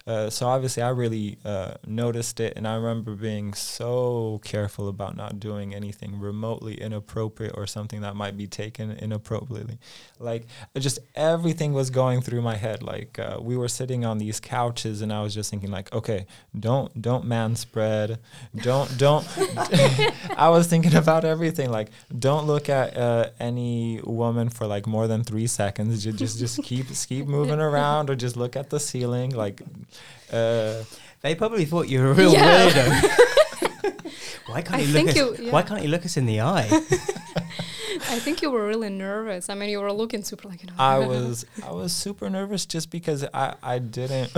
uh, 0.07 0.31
so 0.31 0.47
obviously 0.47 0.83
I 0.83 0.91
really 0.91 1.39
uh, 1.45 1.75
noticed 1.87 2.41
it, 2.41 2.55
and 2.57 2.67
I 2.67 2.75
remember 2.75 3.15
being 3.15 3.55
so 3.55 4.41
careful 4.45 4.89
about 4.89 5.17
not 5.17 5.41
doing 5.41 5.75
anything 5.75 6.19
remotely 6.19 6.75
inappropriate 6.81 7.55
or 7.57 7.67
something 7.67 8.01
that 8.03 8.17
might 8.17 8.37
be 8.37 8.47
taken 8.47 8.91
inappropriately. 8.93 9.79
Like 10.19 10.47
just 10.79 10.99
everything 11.15 11.73
was 11.73 11.91
going 11.91 12.21
through 12.21 12.43
my 12.43 12.57
head. 12.57 12.83
Like 12.83 13.19
uh, 13.19 13.39
we 13.41 13.57
were 13.57 13.69
sitting 13.69 14.05
on 14.05 14.19
these 14.19 14.41
couches, 14.41 15.01
and 15.03 15.13
I 15.13 15.23
was 15.23 15.35
just 15.35 15.51
thinking, 15.51 15.71
like, 15.71 15.93
okay, 15.93 16.27
don't 16.59 17.01
don't 17.01 17.25
man 17.25 17.57
spread, 17.57 18.19
don't 18.57 18.97
don't. 18.99 19.27
I 20.37 20.49
was 20.51 20.67
thinking 20.67 20.95
about 20.95 21.25
everything. 21.25 21.71
Like, 21.71 21.91
don't 22.19 22.47
look 22.47 22.69
at 22.69 22.97
uh, 22.97 23.31
any 23.39 24.01
woman 24.05 24.49
for 24.49 24.67
like 24.67 24.87
more 24.87 25.07
than 25.07 25.25
three 25.25 25.47
seconds. 25.47 26.03
Ju- 26.05 26.13
Just 26.13 26.39
just 26.39 26.63
keep 26.63 26.87
keep 27.09 27.27
moving 27.27 27.61
around, 27.61 28.11
or 28.11 28.15
just 28.17 28.37
look 28.37 28.57
at 28.57 28.71
the 28.71 28.81
ceiling. 28.81 29.31
Like, 29.31 29.63
uh, 30.33 30.85
They 31.23 31.35
probably 31.35 31.65
thought 31.65 31.89
you 31.89 32.01
were 32.01 32.11
a 32.11 32.15
real 32.15 32.33
Yeah. 32.33 32.71
weirdo. 32.71 32.87
why 34.47 34.63
can't 34.63 34.77
I 34.77 34.81
you 34.81 34.87
look 34.87 34.95
think 34.95 35.09
us? 35.11 35.17
you- 35.17 35.37
yeah. 35.47 35.53
Why 35.53 35.63
can't 35.63 35.83
you 35.83 35.89
look 35.89 36.05
us 36.05 36.17
in 36.17 36.27
the 36.27 36.41
eye? 36.41 36.69
I 38.09 38.19
think 38.19 38.41
you 38.43 38.51
were 38.51 38.67
really 38.67 38.89
nervous. 38.89 39.49
I 39.51 39.55
mean, 39.55 39.69
you 39.69 39.81
were 39.81 39.93
looking 39.93 40.23
super 40.25 40.49
like, 40.49 40.63
you 40.63 40.69
know. 40.69 40.75
I 40.79 40.99
was 41.07 41.45
I 41.65 41.71
was 41.73 41.93
super 41.93 42.31
nervous 42.31 42.65
just 42.67 42.91
because 42.91 43.25
I 43.35 43.55
I 43.63 43.79
didn't. 43.79 44.33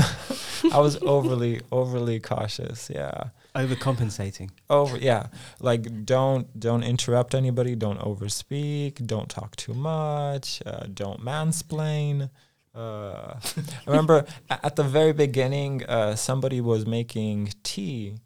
I 0.73 0.79
was 0.81 0.97
overly 1.03 1.61
overly 1.71 2.19
cautious. 2.21 2.91
Yeah. 2.93 3.31
Overcompensating. 3.55 4.49
over 4.71 4.97
yeah 4.97 5.27
like 5.61 6.07
don't 6.07 6.59
don't 6.59 6.83
interrupt 6.83 7.35
anybody 7.35 7.77
don't 7.77 7.99
overspeak 8.01 9.07
don't 9.07 9.29
talk 9.29 9.55
too 9.57 9.75
much 9.75 10.63
uh, 10.65 10.87
don't 10.95 11.21
mansplain 11.23 12.31
uh, 12.75 13.35
I 13.37 13.41
remember 13.87 14.25
at 14.49 14.77
the 14.77 14.83
very 14.83 15.13
beginning 15.13 15.85
uh, 15.85 16.15
somebody 16.17 16.61
was 16.61 16.87
making 16.87 17.53
tea 17.63 18.17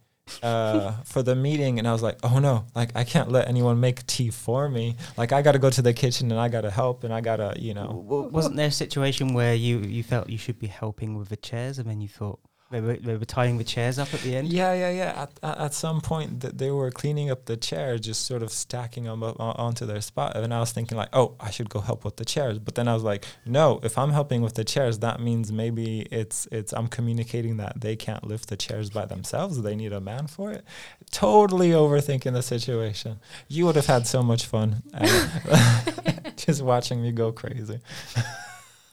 uh, 0.43 0.93
for 1.05 1.23
the 1.23 1.35
meeting 1.35 1.79
and 1.79 1.87
I 1.87 1.93
was 1.93 2.03
like 2.03 2.19
oh 2.23 2.39
no 2.39 2.67
like 2.75 2.91
I 2.95 3.05
can't 3.05 3.31
let 3.31 3.49
anyone 3.49 3.81
make 3.81 4.07
tea 4.07 4.31
for 4.31 4.69
me. 4.69 4.97
Like 5.17 5.33
I 5.33 5.43
gotta 5.43 5.59
go 5.59 5.71
to 5.71 5.83
the 5.83 5.93
kitchen 5.93 6.31
and 6.31 6.41
I 6.41 6.49
gotta 6.49 6.71
help 6.71 7.05
and 7.05 7.13
I 7.13 7.21
gotta 7.21 7.55
you 7.59 7.75
know. 7.75 7.87
W- 7.87 8.05
w- 8.09 8.29
wasn't 8.31 8.57
there 8.57 8.69
a 8.69 8.73
situation 8.73 9.35
where 9.35 9.55
you, 9.55 9.79
you 9.81 10.03
felt 10.03 10.29
you 10.29 10.39
should 10.39 10.59
be 10.59 10.67
helping 10.69 11.17
with 11.19 11.29
the 11.29 11.37
chairs 11.37 11.79
and 11.79 11.89
then 11.89 12.01
you 12.01 12.09
thought 12.09 12.41
they 12.71 12.81
were, 12.81 12.97
they 12.97 13.17
were 13.17 13.25
tying 13.25 13.59
the 13.59 13.65
chairs 13.65 13.99
up 13.99 14.13
at 14.13 14.21
the 14.21 14.35
end? 14.35 14.49
Yeah, 14.49 14.73
yeah, 14.75 14.91
yeah. 14.91 15.27
At, 15.43 15.61
at, 15.61 15.75
some 15.75 16.01
point, 16.01 16.43
th- 16.43 16.55
they 16.55 16.73
were 16.73 16.91
cleaning 16.91 17.31
up 17.31 17.45
the 17.45 17.57
chairs, 17.57 18.01
just 18.01 18.27
sort 18.27 18.43
of 18.43 18.51
stacking 18.51 19.05
them 19.05 19.23
up 19.23 19.39
on, 19.39 19.55
onto 19.57 19.87
their 19.87 20.01
spot. 20.01 20.37
And 20.37 20.53
I 20.53 20.59
was 20.59 20.73
thinking, 20.73 20.99
like, 20.99 21.11
oh, 21.13 21.37
I 21.39 21.51
should 21.51 21.69
go 21.69 21.81
help 21.81 22.05
with 22.05 22.17
the 22.17 22.25
chairs. 22.25 22.59
But 22.59 22.75
then 22.75 22.89
I 22.89 22.95
was 22.95 23.05
like, 23.05 23.25
no, 23.45 23.79
if 23.85 23.97
I'm 23.97 24.11
helping 24.11 24.43
with 24.43 24.55
the 24.55 24.65
chairs, 24.65 24.99
that 24.99 25.21
means 25.21 25.53
maybe 25.53 26.01
it's 26.11 26.49
it's 26.51 26.73
I'm 26.73 26.89
communicating 26.89 27.59
that 27.59 27.81
they 27.81 27.95
can't 27.95 28.27
lift 28.27 28.49
the 28.49 28.57
chairs 28.57 28.91
by 28.91 29.07
themselves. 29.07 29.63
They 29.63 29.77
need 29.77 29.93
a 29.93 30.01
man 30.01 30.27
for 30.27 30.51
it. 30.51 30.65
Totally 31.13 31.71
overthinking 31.71 32.33
the 32.33 32.43
situation. 32.43 33.21
You 33.47 33.67
would 33.67 33.77
have 33.77 33.87
had 33.87 34.09
so 34.09 34.23
much 34.23 34.47
fun 34.47 34.83
just 36.37 36.63
watching 36.63 37.03
me 37.03 37.13
go 37.13 37.31
crazy. 37.31 37.81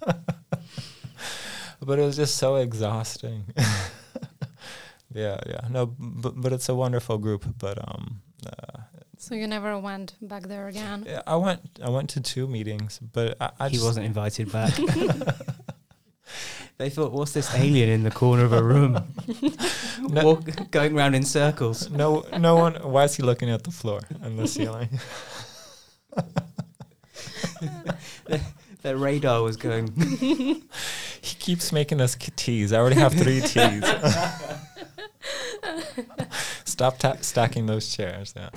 but 1.85 1.99
it 1.99 2.03
was 2.03 2.15
just 2.15 2.37
so 2.37 2.55
exhausting. 2.55 3.45
yeah, 5.13 5.39
yeah. 5.47 5.67
No, 5.69 5.85
but 5.85 6.39
but 6.39 6.53
it's 6.53 6.69
a 6.69 6.75
wonderful 6.75 7.17
group. 7.17 7.45
But 7.57 7.79
um, 7.79 8.21
uh, 8.45 8.81
so 9.17 9.35
you 9.35 9.47
never 9.47 9.77
went 9.79 10.15
back 10.21 10.43
there 10.43 10.67
again. 10.67 11.05
yeah, 11.07 11.21
I 11.25 11.37
went 11.37 11.61
I 11.83 11.89
went 11.89 12.09
to 12.11 12.21
two 12.21 12.47
meetings, 12.47 12.99
but 12.99 13.37
I, 13.39 13.51
I 13.59 13.69
he 13.69 13.75
just, 13.75 13.85
wasn't 13.85 14.05
invited 14.05 14.51
back. 14.51 14.73
they 16.77 16.89
thought, 16.89 17.11
what's 17.11 17.31
this 17.31 17.53
alien 17.55 17.89
in 17.89 18.03
the 18.03 18.11
corner 18.11 18.43
of 18.43 18.53
a 18.53 18.63
room? 18.63 19.03
No. 20.01 20.25
Walk, 20.25 20.71
going 20.71 20.95
round 20.95 21.15
in 21.15 21.23
circles. 21.23 21.89
No, 21.89 22.25
no 22.37 22.55
one. 22.55 22.75
Why 22.75 23.05
is 23.05 23.15
he 23.15 23.23
looking 23.23 23.49
at 23.49 23.63
the 23.63 23.71
floor 23.71 24.01
and 24.21 24.37
the 24.37 24.47
ceiling? 24.47 24.89
Their 28.83 28.97
radar 28.97 29.41
was 29.41 29.55
going. 29.55 29.93
he 30.19 30.61
keeps 31.21 31.71
making 31.71 32.01
us 32.01 32.15
k- 32.15 32.33
teas. 32.35 32.73
I 32.73 32.79
already 32.79 32.97
have 32.97 33.13
three 33.13 33.39
teas. 33.39 33.83
Stop 36.65 36.99
ta- 36.99 37.15
stacking 37.21 37.65
those 37.65 37.95
chairs. 37.95 38.33
Yeah. 38.35 38.49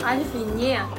Tell 0.00 0.98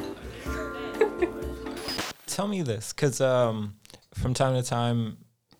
tell 2.26 2.48
me 2.48 2.62
this, 2.62 2.92
because 2.92 3.20
um, 3.20 3.76
from 4.14 4.34
time 4.34 4.60
to 4.60 4.68
time, 4.68 5.18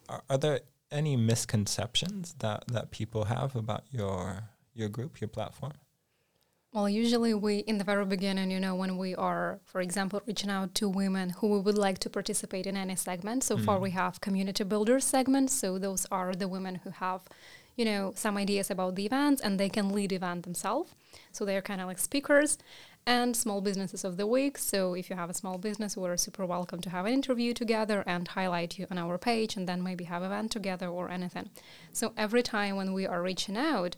are, 0.09 0.23
are 0.29 0.39
there 0.39 0.61
any 0.93 1.17
misconceptions 1.17 2.35
that 2.39 2.65
that 2.69 2.91
people 2.91 3.25
have 3.25 3.57
about 3.57 3.85
your 3.91 4.45
your 4.75 4.89
group, 4.89 5.21
your 5.21 5.29
platform? 5.29 5.73
Well, 6.75 6.89
usually 6.89 7.35
we, 7.35 7.59
in 7.59 7.77
the 7.77 7.85
very 7.85 8.07
beginning, 8.07 8.51
you 8.51 8.59
know, 8.59 8.75
when 8.75 8.97
we 8.97 9.15
are, 9.15 9.61
for 9.67 9.83
example, 9.83 10.23
reaching 10.27 10.49
out 10.49 10.75
to 10.77 10.89
women 10.89 11.29
who 11.39 11.49
we 11.49 11.59
would 11.61 11.77
like 11.77 11.99
to 11.99 12.09
participate 12.09 12.67
in 12.67 12.79
any 12.79 12.97
segment. 12.97 13.45
So 13.45 13.59
far, 13.59 13.77
Mm. 13.79 13.83
we 13.83 13.91
have 13.91 14.23
community 14.23 14.65
builders 14.65 15.05
segments. 15.05 15.53
So 15.53 15.79
those 15.79 16.07
are 16.11 16.35
the 16.35 16.49
women 16.49 16.77
who 16.77 16.89
have, 17.05 17.21
you 17.77 17.85
know, 17.85 18.13
some 18.17 18.37
ideas 18.37 18.71
about 18.71 18.95
the 18.97 19.07
events 19.07 19.41
and 19.41 19.59
they 19.59 19.69
can 19.69 19.91
lead 19.91 20.13
event 20.13 20.45
themselves. 20.45 20.93
So 21.33 21.45
they're 21.45 21.63
kind 21.63 21.81
of 21.81 21.87
like 21.87 21.99
speakers 21.99 22.59
and 23.07 23.37
small 23.37 23.61
businesses 23.61 24.05
of 24.05 24.17
the 24.17 24.27
week. 24.27 24.59
So 24.59 24.95
if 24.95 25.11
you 25.11 25.17
have 25.17 25.31
a 25.31 25.35
small 25.35 25.59
business, 25.59 25.97
we're 25.97 26.17
super 26.17 26.47
welcome 26.47 26.81
to 26.83 26.91
have 26.91 27.07
an 27.07 27.13
interview 27.13 27.53
together 27.53 28.05
and 28.07 28.29
highlight 28.29 28.79
you 28.79 28.87
on 28.91 28.99
our 28.99 29.19
page 29.19 29.57
and 29.57 29.69
then 29.69 29.83
maybe 29.83 30.05
have 30.05 30.23
event 30.23 30.53
together 30.53 30.89
or 30.89 31.11
anything. 31.11 31.51
So 31.93 32.13
every 32.17 32.43
time 32.43 32.77
when 32.77 32.93
we 32.93 33.07
are 33.07 33.23
reaching 33.23 33.57
out, 33.57 33.97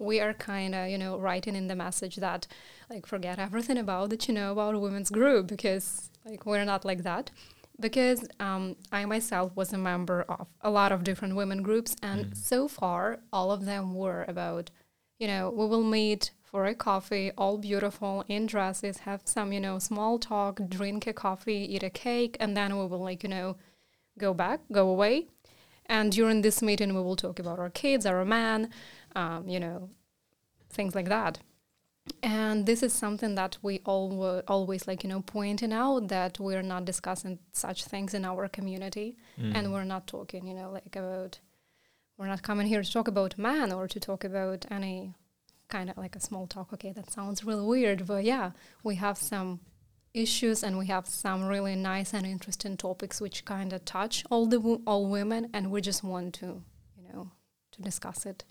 we 0.00 0.18
are 0.18 0.32
kind 0.32 0.74
of 0.74 0.88
you 0.88 0.98
know 0.98 1.18
writing 1.18 1.54
in 1.54 1.68
the 1.68 1.76
message 1.76 2.16
that 2.16 2.46
like 2.88 3.06
forget 3.06 3.38
everything 3.38 3.76
about 3.76 4.08
that 4.08 4.26
you 4.26 4.34
know 4.34 4.50
about 4.50 4.74
a 4.74 4.78
women's 4.78 5.10
group 5.10 5.46
because 5.46 6.10
like 6.24 6.46
we're 6.46 6.64
not 6.64 6.84
like 6.84 7.02
that 7.02 7.30
because 7.80 8.26
um, 8.40 8.76
i 8.92 9.04
myself 9.04 9.50
was 9.56 9.72
a 9.72 9.78
member 9.78 10.22
of 10.28 10.46
a 10.60 10.70
lot 10.70 10.92
of 10.92 11.04
different 11.04 11.34
women 11.36 11.62
groups 11.62 11.96
and 12.02 12.26
Mm. 12.26 12.36
so 12.36 12.68
far 12.68 13.20
all 13.32 13.50
of 13.52 13.64
them 13.64 13.94
were 13.94 14.24
about 14.28 14.70
you 15.18 15.26
know 15.26 15.50
we 15.50 15.66
will 15.66 15.84
meet 15.84 16.32
for 16.42 16.64
a 16.66 16.74
coffee 16.74 17.30
all 17.38 17.56
beautiful 17.58 18.24
in 18.28 18.46
dresses 18.46 18.98
have 18.98 19.22
some 19.24 19.52
you 19.52 19.60
know 19.60 19.78
small 19.78 20.18
talk 20.18 20.60
drink 20.68 21.06
a 21.06 21.12
coffee 21.12 21.74
eat 21.74 21.82
a 21.82 21.90
cake 21.90 22.36
and 22.40 22.56
then 22.56 22.78
we 22.78 22.86
will 22.86 23.02
like 23.10 23.22
you 23.22 23.28
know 23.28 23.56
go 24.18 24.34
back 24.34 24.60
go 24.72 24.88
away 24.88 25.26
and 25.86 26.12
during 26.12 26.42
this 26.42 26.60
meeting 26.62 26.94
we 26.94 27.02
will 27.02 27.16
talk 27.16 27.38
about 27.38 27.58
our 27.58 27.70
kids 27.70 28.04
our 28.06 28.24
man 28.24 28.68
um, 29.16 29.48
you 29.48 29.58
know, 29.58 29.90
things 30.72 30.94
like 30.94 31.08
that. 31.08 31.40
And 32.22 32.66
this 32.66 32.82
is 32.82 32.92
something 32.92 33.34
that 33.36 33.58
we 33.62 33.80
all 33.84 34.42
always 34.48 34.86
like, 34.86 35.02
you 35.04 35.08
know, 35.10 35.22
pointing 35.22 35.72
out 35.72 36.08
that 36.08 36.38
we're 36.38 36.62
not 36.62 36.84
discussing 36.84 37.38
such 37.52 37.84
things 37.84 38.14
in 38.14 38.24
our 38.24 38.48
community, 38.48 39.16
Mm. 39.38 39.54
and 39.56 39.72
we're 39.72 39.84
not 39.84 40.06
talking, 40.06 40.46
you 40.46 40.54
know, 40.54 40.70
like 40.70 40.94
about 40.96 41.40
we're 42.18 42.26
not 42.26 42.42
coming 42.42 42.66
here 42.66 42.82
to 42.82 42.92
talk 42.92 43.08
about 43.08 43.38
man 43.38 43.72
or 43.72 43.88
to 43.88 43.98
talk 43.98 44.24
about 44.24 44.66
any 44.70 45.14
kind 45.68 45.88
of 45.88 45.96
like 45.96 46.14
a 46.16 46.20
small 46.20 46.46
talk. 46.46 46.72
Okay, 46.74 46.92
that 46.92 47.10
sounds 47.10 47.44
really 47.44 47.64
weird, 47.64 48.06
but 48.06 48.24
yeah, 48.24 48.50
we 48.84 48.96
have 48.96 49.16
some 49.16 49.60
issues 50.12 50.62
and 50.64 50.76
we 50.76 50.86
have 50.86 51.06
some 51.06 51.46
really 51.46 51.76
nice 51.76 52.12
and 52.12 52.26
interesting 52.26 52.76
topics 52.76 53.20
which 53.20 53.44
kind 53.44 53.72
of 53.72 53.84
touch 53.84 54.24
all 54.30 54.44
the 54.46 54.60
wo- 54.60 54.82
all 54.86 55.06
women, 55.06 55.48
and 55.54 55.70
we 55.70 55.80
just 55.80 56.02
want 56.04 56.34
to, 56.34 56.62
you 56.96 57.04
know, 57.12 57.30
to 57.72 57.80
discuss 57.82 58.26
it. 58.26 58.44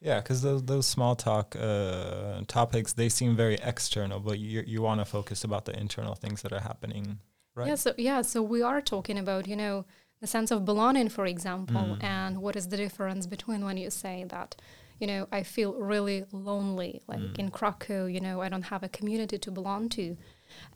Yeah, 0.00 0.20
because 0.20 0.42
those 0.42 0.62
those 0.64 0.86
small 0.86 1.16
talk 1.16 1.56
uh, 1.56 2.42
topics 2.46 2.92
they 2.92 3.08
seem 3.08 3.34
very 3.36 3.58
external, 3.62 4.20
but 4.20 4.38
you 4.38 4.62
you 4.66 4.82
want 4.82 5.00
to 5.00 5.04
focus 5.04 5.44
about 5.44 5.64
the 5.64 5.78
internal 5.78 6.14
things 6.14 6.42
that 6.42 6.52
are 6.52 6.60
happening, 6.60 7.18
right? 7.54 7.68
Yeah, 7.68 7.76
so 7.76 7.92
yeah, 7.96 8.22
so 8.22 8.42
we 8.42 8.62
are 8.62 8.80
talking 8.82 9.18
about, 9.18 9.46
you 9.48 9.56
know, 9.56 9.84
the 10.20 10.26
sense 10.26 10.50
of 10.50 10.64
belonging, 10.64 11.08
for 11.08 11.26
example, 11.26 11.96
Mm. 11.96 12.04
and 12.04 12.38
what 12.42 12.56
is 12.56 12.68
the 12.68 12.76
difference 12.76 13.26
between 13.26 13.64
when 13.64 13.76
you 13.78 13.90
say 13.90 14.24
that, 14.28 14.56
you 15.00 15.06
know, 15.06 15.26
I 15.32 15.42
feel 15.42 15.72
really 15.74 16.24
lonely, 16.30 17.02
like 17.08 17.20
Mm. 17.20 17.38
in 17.38 17.50
Krakow, 17.50 18.06
you 18.06 18.20
know, 18.20 18.42
I 18.42 18.48
don't 18.50 18.64
have 18.72 18.82
a 18.84 18.88
community 18.88 19.38
to 19.38 19.50
belong 19.50 19.88
to, 19.90 20.16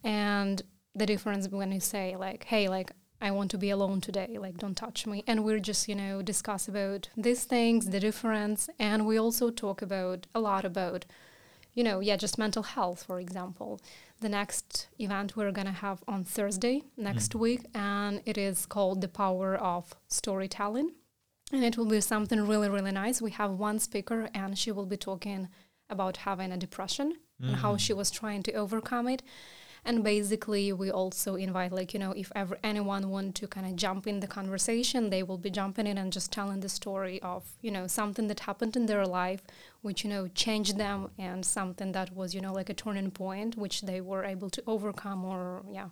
and 0.02 0.62
the 0.94 1.06
difference 1.06 1.48
when 1.48 1.72
you 1.72 1.80
say 1.80 2.16
like, 2.16 2.44
hey, 2.44 2.68
like 2.68 2.92
I 3.20 3.30
want 3.30 3.50
to 3.50 3.58
be 3.58 3.70
alone 3.70 4.00
today, 4.00 4.36
like 4.38 4.56
don't 4.56 4.76
touch 4.76 5.06
me, 5.06 5.22
and 5.26 5.44
we're 5.44 5.58
just, 5.58 5.88
you 5.88 5.94
know, 5.94 6.22
discuss 6.22 6.68
about 6.68 7.08
these 7.16 7.44
things, 7.44 7.90
the 7.90 8.00
difference, 8.00 8.68
and 8.78 9.06
we 9.06 9.18
also 9.18 9.50
talk 9.50 9.82
about 9.82 10.26
a 10.34 10.40
lot 10.40 10.64
about, 10.64 11.04
you 11.74 11.84
know, 11.84 12.00
yeah, 12.00 12.16
just 12.16 12.38
mental 12.38 12.62
health, 12.62 13.02
for 13.04 13.20
example 13.20 13.80
the 14.20 14.28
next 14.28 14.86
event 14.98 15.34
we're 15.34 15.50
going 15.50 15.66
to 15.66 15.72
have 15.72 16.04
on 16.06 16.22
Thursday 16.24 16.82
next 16.98 17.32
Mhm. 17.32 17.40
week, 17.40 17.60
and 17.74 18.20
it 18.26 18.36
is 18.36 18.66
called 18.66 19.00
The 19.00 19.08
Power 19.08 19.56
of 19.56 19.94
Storytelling. 20.08 20.92
And 21.50 21.64
it 21.64 21.78
will 21.78 21.86
be 21.86 22.02
something 22.02 22.46
really, 22.46 22.68
really 22.68 22.92
nice. 22.92 23.22
We 23.22 23.30
have 23.30 23.52
one 23.58 23.78
speaker, 23.78 24.28
and 24.34 24.58
she 24.58 24.72
will 24.72 24.84
be 24.84 24.98
talking 24.98 25.48
about 25.88 26.18
having 26.18 26.52
a 26.52 26.58
depression 26.58 27.16
and 27.40 27.56
how 27.56 27.76
Mm. 27.76 27.80
she 27.80 27.94
was 27.94 28.10
trying 28.10 28.42
to 28.42 28.52
overcome 28.52 29.08
it. 29.08 29.22
And 29.84 30.04
basically, 30.04 30.72
we 30.72 30.90
also 30.90 31.36
invite, 31.36 31.72
like, 31.72 31.94
you 31.94 32.00
know, 32.00 32.12
if 32.12 32.30
ever 32.34 32.58
anyone 32.62 33.08
want 33.10 33.34
to 33.36 33.46
kind 33.46 33.66
of 33.66 33.76
jump 33.76 34.06
in 34.06 34.20
the 34.20 34.26
conversation, 34.26 35.10
they 35.10 35.22
will 35.22 35.38
be 35.38 35.50
jumping 35.50 35.86
in 35.86 35.96
and 35.98 36.12
just 36.12 36.30
telling 36.30 36.60
the 36.60 36.68
story 36.68 37.20
of, 37.22 37.44
you 37.62 37.70
know, 37.70 37.86
something 37.86 38.28
that 38.28 38.40
happened 38.40 38.76
in 38.76 38.86
their 38.86 39.06
life, 39.06 39.42
which, 39.82 40.04
you 40.04 40.10
know, 40.10 40.28
changed 40.28 40.76
them 40.76 41.10
and 41.18 41.44
something 41.44 41.92
that 41.92 42.14
was, 42.14 42.34
you 42.34 42.40
know, 42.40 42.52
like 42.52 42.68
a 42.68 42.74
turning 42.74 43.10
point, 43.10 43.56
which 43.56 43.82
they 43.82 44.00
were 44.00 44.24
able 44.24 44.50
to 44.50 44.62
overcome 44.66 45.24
or, 45.24 45.64
yeah, 45.70 45.88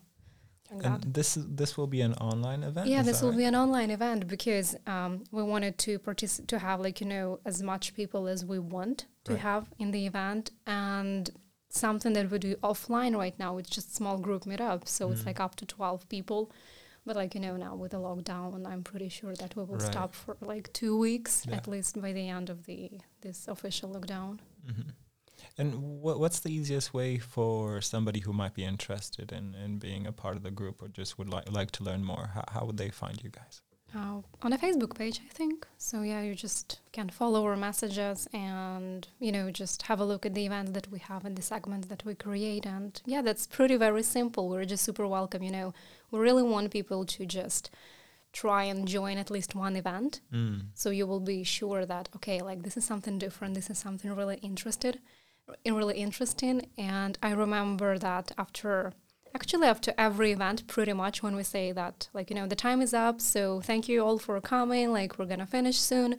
like 0.71 0.83
that. 0.83 1.05
And 1.05 1.15
this 1.15 1.39
this 1.41 1.79
will 1.79 1.87
be 1.87 2.03
an 2.03 2.13
online 2.15 2.63
event. 2.63 2.89
Yeah, 2.89 3.03
this 3.03 3.23
will 3.23 3.31
right? 3.31 3.39
be 3.39 3.45
an 3.45 3.55
online 3.55 3.91
event 3.91 4.29
because 4.29 4.77
um, 4.87 5.25
we 5.33 5.43
wanted 5.43 5.79
to 5.79 5.99
partic- 5.99 6.47
to 6.47 6.59
have 6.59 6.81
like 6.81 7.01
you 7.01 7.07
know 7.07 7.41
as 7.47 7.63
much 7.63 7.95
people 7.95 8.29
as 8.29 8.45
we 8.45 8.59
want 8.59 9.07
to 9.25 9.33
Right. 9.33 9.41
have 9.41 9.69
in 9.79 9.91
the 9.93 10.05
event 10.07 10.51
and 10.67 11.31
something 11.87 12.13
that 12.15 12.31
we 12.31 12.39
do 12.39 12.55
offline 12.71 13.17
right 13.25 13.39
now 13.39 13.59
it's 13.59 13.71
just 13.79 13.95
small 13.95 14.19
group 14.27 14.43
meetups 14.45 14.89
so 14.89 15.03
it's 15.13 15.23
Mm. 15.23 15.27
like 15.31 15.41
up 15.47 15.55
to 15.57 15.65
12 15.67 16.09
people 16.09 16.51
but 17.07 17.17
like 17.17 17.35
you 17.35 17.41
know 17.47 17.57
now 17.57 17.75
with 17.83 17.93
the 17.93 17.99
lockdown 18.09 18.67
i'm 18.73 18.83
pretty 18.93 19.09
sure 19.19 19.35
that 19.43 19.55
we 19.57 19.63
will 19.69 19.77
Right. 19.79 19.93
stop 19.93 20.11
for 20.15 20.37
like 20.53 20.67
two 20.81 20.95
weeks 21.07 21.33
Yeah. 21.47 21.57
at 21.59 21.67
least 21.75 21.93
by 22.05 22.13
the 22.19 22.27
end 22.37 22.51
of 22.51 22.59
the 22.69 22.79
this 23.25 23.49
official 23.49 23.89
lockdown 23.95 24.39
Mhm. 24.73 24.93
And 25.61 25.71
what 26.05 26.17
what's 26.23 26.41
the 26.41 26.53
easiest 26.59 26.89
way 26.95 27.11
for 27.35 27.81
somebody 27.93 28.21
who 28.25 28.33
might 28.33 28.55
be 28.61 28.65
interested 28.73 29.33
in, 29.39 29.55
in 29.65 29.79
being 29.79 30.07
a 30.07 30.13
part 30.23 30.37
of 30.39 30.43
the 30.43 30.51
group 30.61 30.77
or 30.83 30.89
just 31.01 31.13
would 31.19 31.31
like 31.37 31.47
like 31.59 31.71
to 31.79 31.85
learn 31.89 32.03
more? 32.13 32.27
How, 32.37 32.45
how 32.55 32.63
would 32.67 32.77
they 32.77 32.91
find 33.03 33.17
you 33.25 33.31
guys? 33.41 33.63
Uh, 33.95 34.21
on 34.43 34.53
a 34.53 34.59
Facebook 34.59 34.95
page, 34.97 35.21
I 35.25 35.33
think. 35.33 35.67
So 35.79 36.03
yeah, 36.03 36.21
you 36.23 36.35
just 36.35 36.81
can 36.93 37.09
follow 37.09 37.45
our 37.47 37.57
messages 37.57 38.29
and 38.33 39.09
you 39.19 39.33
know 39.33 39.51
just 39.51 39.83
have 39.83 40.01
a 40.01 40.05
look 40.05 40.27
at 40.27 40.35
the 40.35 40.45
events 40.47 40.73
that 40.73 40.91
we 40.91 40.99
have 40.99 41.25
and 41.25 41.37
the 41.37 41.43
segments 41.43 41.89
that 41.89 42.05
we 42.05 42.15
create. 42.15 42.67
And 42.67 43.01
yeah, 43.07 43.23
that's 43.23 43.47
pretty 43.47 43.77
very 43.77 44.03
simple. 44.03 44.49
We're 44.49 44.65
just 44.65 44.85
super 44.85 45.07
welcome. 45.07 45.43
You 45.43 45.53
know, 45.53 45.75
we 46.11 46.19
really 46.21 46.43
want 46.43 46.71
people 46.71 47.05
to 47.07 47.27
just 47.27 47.71
try 48.33 48.65
and 48.65 48.87
join 48.87 49.17
at 49.17 49.31
least 49.31 49.55
one 49.55 49.75
event. 49.75 50.21
Mm. 50.33 50.67
So 50.75 50.91
you 50.91 51.07
will 51.07 51.21
be 51.21 51.43
sure 51.43 51.87
that 51.87 52.09
okay, 52.17 52.43
like 52.43 52.63
this 52.63 52.77
is 52.77 52.85
something 52.85 53.19
different. 53.19 53.55
This 53.55 53.71
is 53.71 53.79
something 53.79 54.15
really 54.15 54.37
interested, 54.43 55.01
in 55.65 55.75
really 55.75 55.97
interesting. 55.97 56.69
And 56.77 57.19
I 57.23 57.31
remember 57.31 57.99
that 57.99 58.33
after 58.37 58.93
actually 59.35 59.67
after 59.67 59.93
every 59.99 60.33
event 60.33 60.67
pretty 60.67 60.93
much 60.93 61.23
when 61.23 61.37
we 61.37 61.43
say 61.43 61.73
that 61.73 62.09
like 62.13 62.31
you 62.31 62.37
know 62.37 62.47
the 62.47 62.57
time 62.57 62.81
is 62.81 62.95
up 62.95 63.21
so 63.21 63.61
thank 63.61 63.89
you 63.89 64.05
all 64.05 64.19
for 64.19 64.41
coming 64.41 64.93
like 64.93 65.19
we're 65.19 65.27
gonna 65.27 65.47
finish 65.47 65.79
soon. 65.79 66.19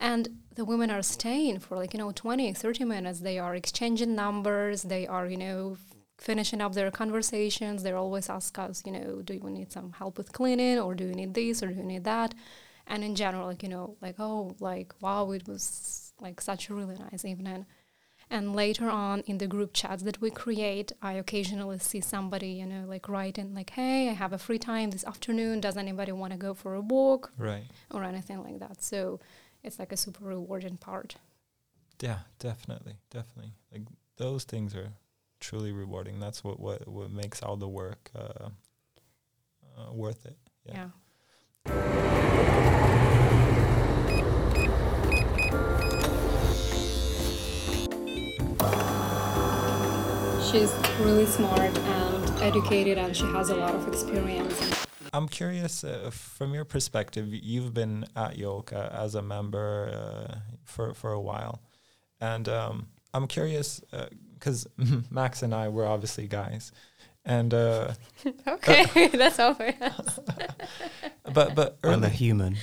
And 0.00 0.28
the 0.54 0.64
women 0.64 0.90
are 0.92 1.02
staying 1.02 1.58
for 1.58 1.76
like 1.76 1.92
you 1.92 1.98
know 1.98 2.12
20 2.12 2.52
30 2.52 2.84
minutes. 2.84 3.20
They 3.20 3.38
are 3.38 3.54
exchanging 3.54 4.14
numbers 4.14 4.82
they 4.82 5.06
are 5.06 5.26
you 5.26 5.36
know 5.36 5.76
finishing 6.18 6.60
up 6.60 6.74
their 6.74 6.90
conversations. 6.90 7.82
They 7.82 7.92
always 7.92 8.28
ask 8.30 8.58
us 8.58 8.82
you 8.86 8.92
know 8.92 9.22
do 9.22 9.34
you 9.34 9.50
need 9.50 9.72
some 9.72 9.92
help 9.92 10.18
with 10.18 10.32
cleaning 10.32 10.78
or 10.78 10.94
do 10.94 11.04
you 11.04 11.14
need 11.14 11.34
this 11.34 11.62
or 11.62 11.68
do 11.68 11.74
you 11.74 11.82
need 11.82 12.04
that? 12.04 12.34
And 12.86 13.04
in 13.04 13.14
general 13.14 13.46
like 13.46 13.62
you 13.62 13.68
know 13.68 13.96
like 14.00 14.16
oh 14.18 14.54
like 14.60 14.94
wow 15.00 15.30
it 15.32 15.46
was 15.48 16.12
like 16.20 16.40
such 16.40 16.68
a 16.68 16.74
really 16.74 16.96
nice 16.96 17.24
evening 17.24 17.66
and 18.30 18.54
later 18.54 18.88
on 18.90 19.20
in 19.26 19.38
the 19.38 19.46
group 19.46 19.70
chats 19.72 20.02
that 20.02 20.20
we 20.20 20.30
create, 20.30 20.92
I 21.02 21.12
occasionally 21.14 21.78
see 21.78 22.00
somebody, 22.00 22.48
you 22.50 22.66
know, 22.66 22.84
like 22.86 23.08
writing 23.08 23.54
like, 23.54 23.70
"Hey, 23.70 24.08
I 24.08 24.12
have 24.12 24.32
a 24.32 24.38
free 24.38 24.58
time 24.58 24.90
this 24.90 25.04
afternoon. 25.04 25.60
Does 25.60 25.76
anybody 25.76 26.12
want 26.12 26.32
to 26.32 26.38
go 26.38 26.54
for 26.54 26.74
a 26.74 26.80
walk 26.80 27.32
Right. 27.38 27.64
or 27.90 28.04
anything 28.04 28.42
like 28.42 28.58
that?" 28.60 28.82
So 28.82 29.20
it's 29.62 29.78
like 29.78 29.92
a 29.92 29.96
super 29.96 30.24
rewarding 30.24 30.76
part. 30.76 31.16
Yeah, 32.00 32.20
definitely, 32.38 32.94
definitely. 33.10 33.52
Like 33.72 33.82
those 34.16 34.44
things 34.44 34.74
are 34.74 34.92
truly 35.40 35.72
rewarding. 35.72 36.20
That's 36.20 36.44
what 36.44 36.60
what, 36.60 36.86
what 36.86 37.10
makes 37.10 37.42
all 37.42 37.56
the 37.56 37.68
work 37.68 38.10
uh, 38.14 38.50
uh, 39.76 39.92
worth 39.92 40.26
it. 40.26 40.36
Yeah. 40.66 40.90
Yeah. 41.66 42.98
She's 50.50 50.72
really 51.00 51.26
smart 51.26 51.76
and 51.78 52.40
educated, 52.40 52.96
and 52.96 53.14
she 53.14 53.24
has 53.24 53.50
a 53.50 53.54
lot 53.56 53.74
of 53.74 53.86
experience. 53.86 54.86
I'm 55.12 55.28
curious 55.28 55.84
uh, 55.84 56.10
from 56.10 56.54
your 56.54 56.64
perspective. 56.64 57.26
You've 57.30 57.74
been 57.74 58.06
at 58.16 58.38
Yolka 58.38 58.90
as 58.94 59.14
a 59.14 59.20
member 59.20 59.90
uh, 59.92 60.38
for 60.64 60.94
for 60.94 61.12
a 61.12 61.20
while, 61.20 61.60
and 62.18 62.48
um, 62.48 62.86
I'm 63.12 63.26
curious 63.26 63.82
because 64.34 64.66
Max 65.10 65.42
and 65.42 65.54
I 65.54 65.68
were 65.68 65.86
obviously 65.86 66.26
guys, 66.26 66.72
and 67.26 67.52
uh, 67.52 67.92
okay, 68.48 69.08
that's 69.12 69.38
all 69.38 69.50
obvious. 69.50 70.18
but 71.32 71.54
but 71.54 71.78
I'm 71.84 72.04
a 72.04 72.08
human. 72.08 72.56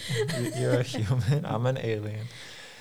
you're 0.58 0.80
a 0.80 0.84
human. 0.84 1.46
I'm 1.46 1.68
an 1.68 1.78
alien. 1.78 2.26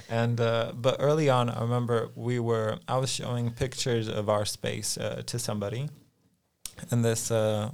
And 0.08 0.40
uh, 0.40 0.72
but 0.74 0.96
early 0.98 1.28
on, 1.28 1.48
I 1.48 1.60
remember 1.60 2.10
we 2.14 2.38
were. 2.38 2.78
I 2.86 2.98
was 2.98 3.10
showing 3.10 3.50
pictures 3.50 4.08
of 4.08 4.28
our 4.28 4.44
space 4.44 4.98
uh, 4.98 5.22
to 5.26 5.38
somebody, 5.38 5.88
and 6.90 7.04
this 7.04 7.30
uh, 7.30 7.70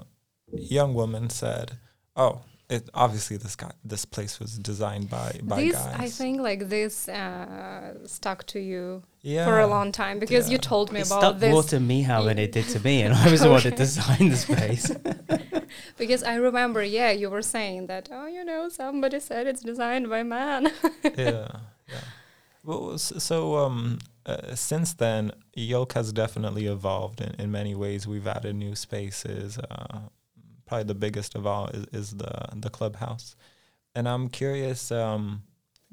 young 0.52 0.94
woman 0.94 1.28
said, 1.30 1.78
"Oh, 2.14 2.42
it 2.68 2.88
obviously 2.94 3.36
this 3.36 3.56
guy, 3.56 3.72
this 3.84 4.04
place 4.04 4.38
was 4.38 4.56
designed 4.58 5.10
by 5.10 5.40
by 5.42 5.60
this, 5.60 5.74
guys." 5.74 5.96
I 5.98 6.08
think, 6.08 6.40
like 6.40 6.68
this 6.68 7.08
uh, 7.08 8.06
stuck 8.06 8.46
to 8.46 8.60
you 8.60 9.02
yeah, 9.22 9.44
for 9.44 9.58
a 9.58 9.66
long 9.66 9.90
time 9.90 10.20
because 10.20 10.48
you 10.48 10.56
told 10.58 10.92
me 10.92 11.00
It 11.00 11.08
about 11.08 11.20
stuck 11.20 11.38
this. 11.40 11.52
more 11.52 11.64
to 11.64 11.80
me 11.80 12.02
how 12.02 12.22
than 12.22 12.38
it 12.38 12.52
did 12.52 12.66
to 12.68 12.80
me, 12.80 13.02
and 13.02 13.12
I 13.24 13.30
was 13.30 13.40
the 13.40 13.50
one 13.50 13.62
that 13.62 13.76
designed 13.76 14.30
the 14.32 14.36
space. 14.36 14.90
Because 15.96 16.22
I 16.22 16.34
remember, 16.34 16.82
yeah, 16.82 17.10
you 17.10 17.30
were 17.30 17.42
saying 17.42 17.86
that. 17.86 18.08
Oh, 18.10 18.26
you 18.26 18.44
know, 18.44 18.68
somebody 18.68 19.20
said 19.20 19.46
it's 19.46 19.62
designed 19.62 20.08
by 20.08 20.22
man. 20.22 20.72
yeah, 21.04 21.46
yeah. 21.88 22.00
Well, 22.62 22.98
so 22.98 23.56
um, 23.56 23.98
uh, 24.26 24.54
since 24.54 24.92
then, 24.92 25.32
Yolk 25.54 25.94
has 25.94 26.12
definitely 26.12 26.66
evolved 26.66 27.20
in, 27.20 27.34
in 27.38 27.50
many 27.50 27.74
ways. 27.74 28.06
We've 28.06 28.26
added 28.26 28.54
new 28.54 28.74
spaces. 28.74 29.58
Uh, 29.58 30.00
probably 30.66 30.84
the 30.84 30.94
biggest 30.94 31.34
of 31.34 31.46
all 31.46 31.68
is, 31.68 31.86
is 31.92 32.10
the 32.12 32.48
the 32.54 32.70
clubhouse. 32.70 33.34
And 33.94 34.08
I'm 34.08 34.28
curious, 34.28 34.92
um, 34.92 35.42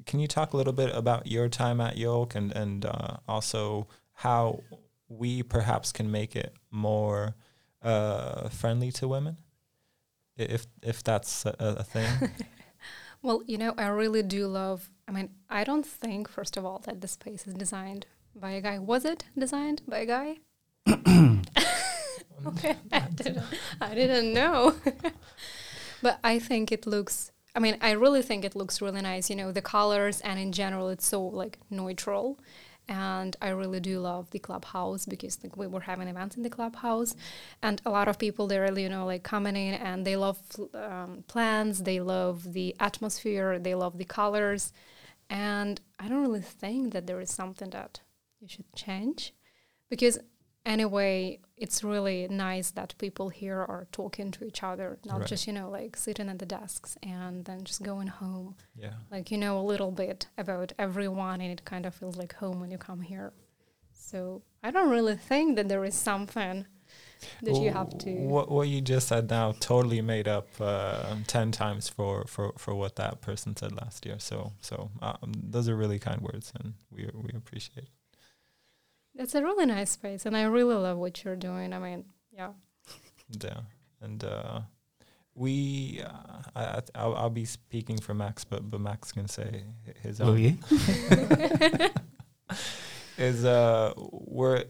can 0.06 0.20
you 0.20 0.28
talk 0.28 0.52
a 0.52 0.56
little 0.56 0.72
bit 0.72 0.94
about 0.94 1.26
your 1.26 1.48
time 1.48 1.80
at 1.80 1.96
Yolk 1.96 2.34
and 2.34 2.52
and 2.52 2.84
uh, 2.84 3.16
also 3.26 3.88
how 4.12 4.62
we 5.08 5.42
perhaps 5.42 5.90
can 5.90 6.10
make 6.10 6.36
it 6.36 6.52
more 6.70 7.34
uh, 7.82 8.50
friendly 8.50 8.92
to 8.92 9.08
women, 9.08 9.38
if 10.36 10.66
if 10.82 11.02
that's 11.02 11.46
a, 11.46 11.54
a 11.58 11.84
thing? 11.84 12.30
Well, 13.22 13.42
you 13.46 13.58
know, 13.58 13.74
I 13.76 13.88
really 13.88 14.22
do 14.22 14.46
love. 14.46 14.88
I 15.08 15.10
mean, 15.10 15.30
I 15.48 15.64
don't 15.64 15.86
think, 15.86 16.28
first 16.28 16.58
of 16.58 16.66
all, 16.66 16.80
that 16.84 17.00
the 17.00 17.08
space 17.08 17.46
is 17.46 17.54
designed 17.54 18.04
by 18.36 18.50
a 18.50 18.60
guy. 18.60 18.78
Was 18.78 19.06
it 19.06 19.24
designed 19.36 19.80
by 19.88 20.00
a 20.00 20.06
guy? 20.06 20.36
okay, 22.46 22.76
I 22.92 23.00
didn't, 23.14 23.42
I 23.80 23.94
didn't 23.94 24.34
know. 24.34 24.74
but 26.02 26.18
I 26.22 26.38
think 26.38 26.70
it 26.70 26.86
looks. 26.86 27.32
I 27.56 27.58
mean, 27.58 27.78
I 27.80 27.92
really 27.92 28.20
think 28.20 28.44
it 28.44 28.54
looks 28.54 28.82
really 28.82 29.00
nice. 29.00 29.30
You 29.30 29.36
know, 29.36 29.50
the 29.50 29.62
colors 29.62 30.20
and 30.20 30.38
in 30.38 30.52
general, 30.52 30.90
it's 30.90 31.06
so 31.06 31.22
like 31.22 31.58
neutral. 31.70 32.38
And 32.86 33.34
I 33.42 33.48
really 33.48 33.80
do 33.80 34.00
love 34.00 34.30
the 34.30 34.38
clubhouse 34.38 35.06
because 35.06 35.38
like 35.42 35.56
we 35.56 35.66
were 35.66 35.80
having 35.80 36.08
events 36.08 36.36
in 36.36 36.42
the 36.42 36.50
clubhouse, 36.50 37.14
and 37.62 37.82
a 37.84 37.90
lot 37.90 38.08
of 38.08 38.18
people 38.18 38.46
they 38.46 38.58
really 38.58 38.82
you 38.82 38.88
know 38.88 39.04
like 39.04 39.22
coming 39.22 39.56
in 39.56 39.74
and 39.74 40.06
they 40.06 40.16
love 40.16 40.38
um, 40.72 41.24
plants, 41.28 41.80
they 41.80 42.00
love 42.00 42.54
the 42.54 42.74
atmosphere, 42.80 43.58
they 43.58 43.74
love 43.74 43.98
the 43.98 44.06
colors, 44.06 44.72
and 45.30 45.80
I 45.98 46.08
don't 46.08 46.22
really 46.22 46.40
think 46.42 46.92
that 46.92 47.06
there 47.06 47.20
is 47.20 47.30
something 47.32 47.70
that 47.70 48.00
you 48.40 48.48
should 48.48 48.72
change, 48.74 49.34
because 49.90 50.18
anyway, 50.64 51.40
it's 51.56 51.82
really 51.82 52.28
nice 52.28 52.70
that 52.72 52.94
people 52.98 53.28
here 53.30 53.58
are 53.58 53.86
talking 53.92 54.30
to 54.32 54.44
each 54.44 54.62
other, 54.62 54.98
not 55.04 55.20
Right. 55.20 55.28
just 55.28 55.46
you 55.46 55.52
know 55.52 55.68
like 55.70 55.96
sitting 55.96 56.28
at 56.28 56.38
the 56.38 56.46
desks 56.46 56.96
and 57.02 57.44
then 57.46 57.64
just 57.64 57.82
going 57.82 58.06
home 58.08 58.54
yeah. 58.76 58.94
like 59.10 59.30
you 59.30 59.38
know 59.38 59.58
a 59.58 59.62
little 59.72 59.90
bit 59.90 60.28
about 60.36 60.72
everyone 60.78 61.40
and 61.40 61.50
it 61.52 61.64
kind 61.64 61.84
of 61.86 61.94
feels 61.94 62.16
like 62.16 62.34
home 62.34 62.60
when 62.60 62.70
you 62.70 62.78
come 62.78 63.00
here 63.00 63.32
so 63.92 64.42
i 64.62 64.70
don't 64.70 64.90
really 64.90 65.16
think 65.16 65.56
that 65.56 65.68
there 65.68 65.84
is 65.84 65.94
something 65.94 66.64
that 67.42 67.56
you 67.56 67.70
have 67.70 67.96
to 67.98 68.10
What 68.14 68.50
what 68.50 68.68
you 68.68 68.80
just 68.80 69.08
said 69.08 69.28
now 69.30 69.52
totally 69.60 70.00
made 70.02 70.28
up 70.28 70.48
uh, 70.60 71.16
ten 71.26 71.50
times 71.52 71.88
for, 71.88 72.24
for, 72.26 72.52
for 72.58 72.74
what 72.74 72.96
that 72.96 73.20
person 73.20 73.56
said 73.56 73.72
last 73.72 74.06
year. 74.06 74.18
So 74.18 74.52
so 74.60 74.90
um, 75.02 75.32
those 75.42 75.68
are 75.68 75.76
really 75.76 75.98
kind 75.98 76.20
words, 76.20 76.52
and 76.58 76.74
we 76.90 77.08
we 77.14 77.30
appreciate. 77.36 77.84
it. 77.84 77.90
it's 79.22 79.34
a 79.34 79.42
really 79.42 79.66
nice 79.66 79.90
space 79.90 80.26
and 80.26 80.36
i 80.36 80.42
really 80.44 80.76
love 80.76 80.96
what 80.96 81.24
you're 81.24 81.34
doing 81.48 81.72
i 81.72 81.78
mean 81.78 82.04
yeah 82.32 82.52
Yeah, 83.44 83.60
and 84.00 84.22
uh, 84.24 84.60
we 85.34 86.00
uh, 86.02 86.42
I 86.56 86.62
I- 86.78 86.82
I'll, 87.00 87.14
I'll 87.16 87.30
be 87.42 87.44
speaking 87.44 87.98
for 88.00 88.14
Max, 88.14 88.44
but 88.44 88.70
but 88.70 88.80
Max 88.80 89.12
can 89.12 89.28
say 89.28 89.64
his 90.02 90.20
Will 90.20 90.30
own. 90.30 90.38
you? 90.38 90.52
is 93.18 93.44
uh 93.44 93.92
we're 93.96 94.64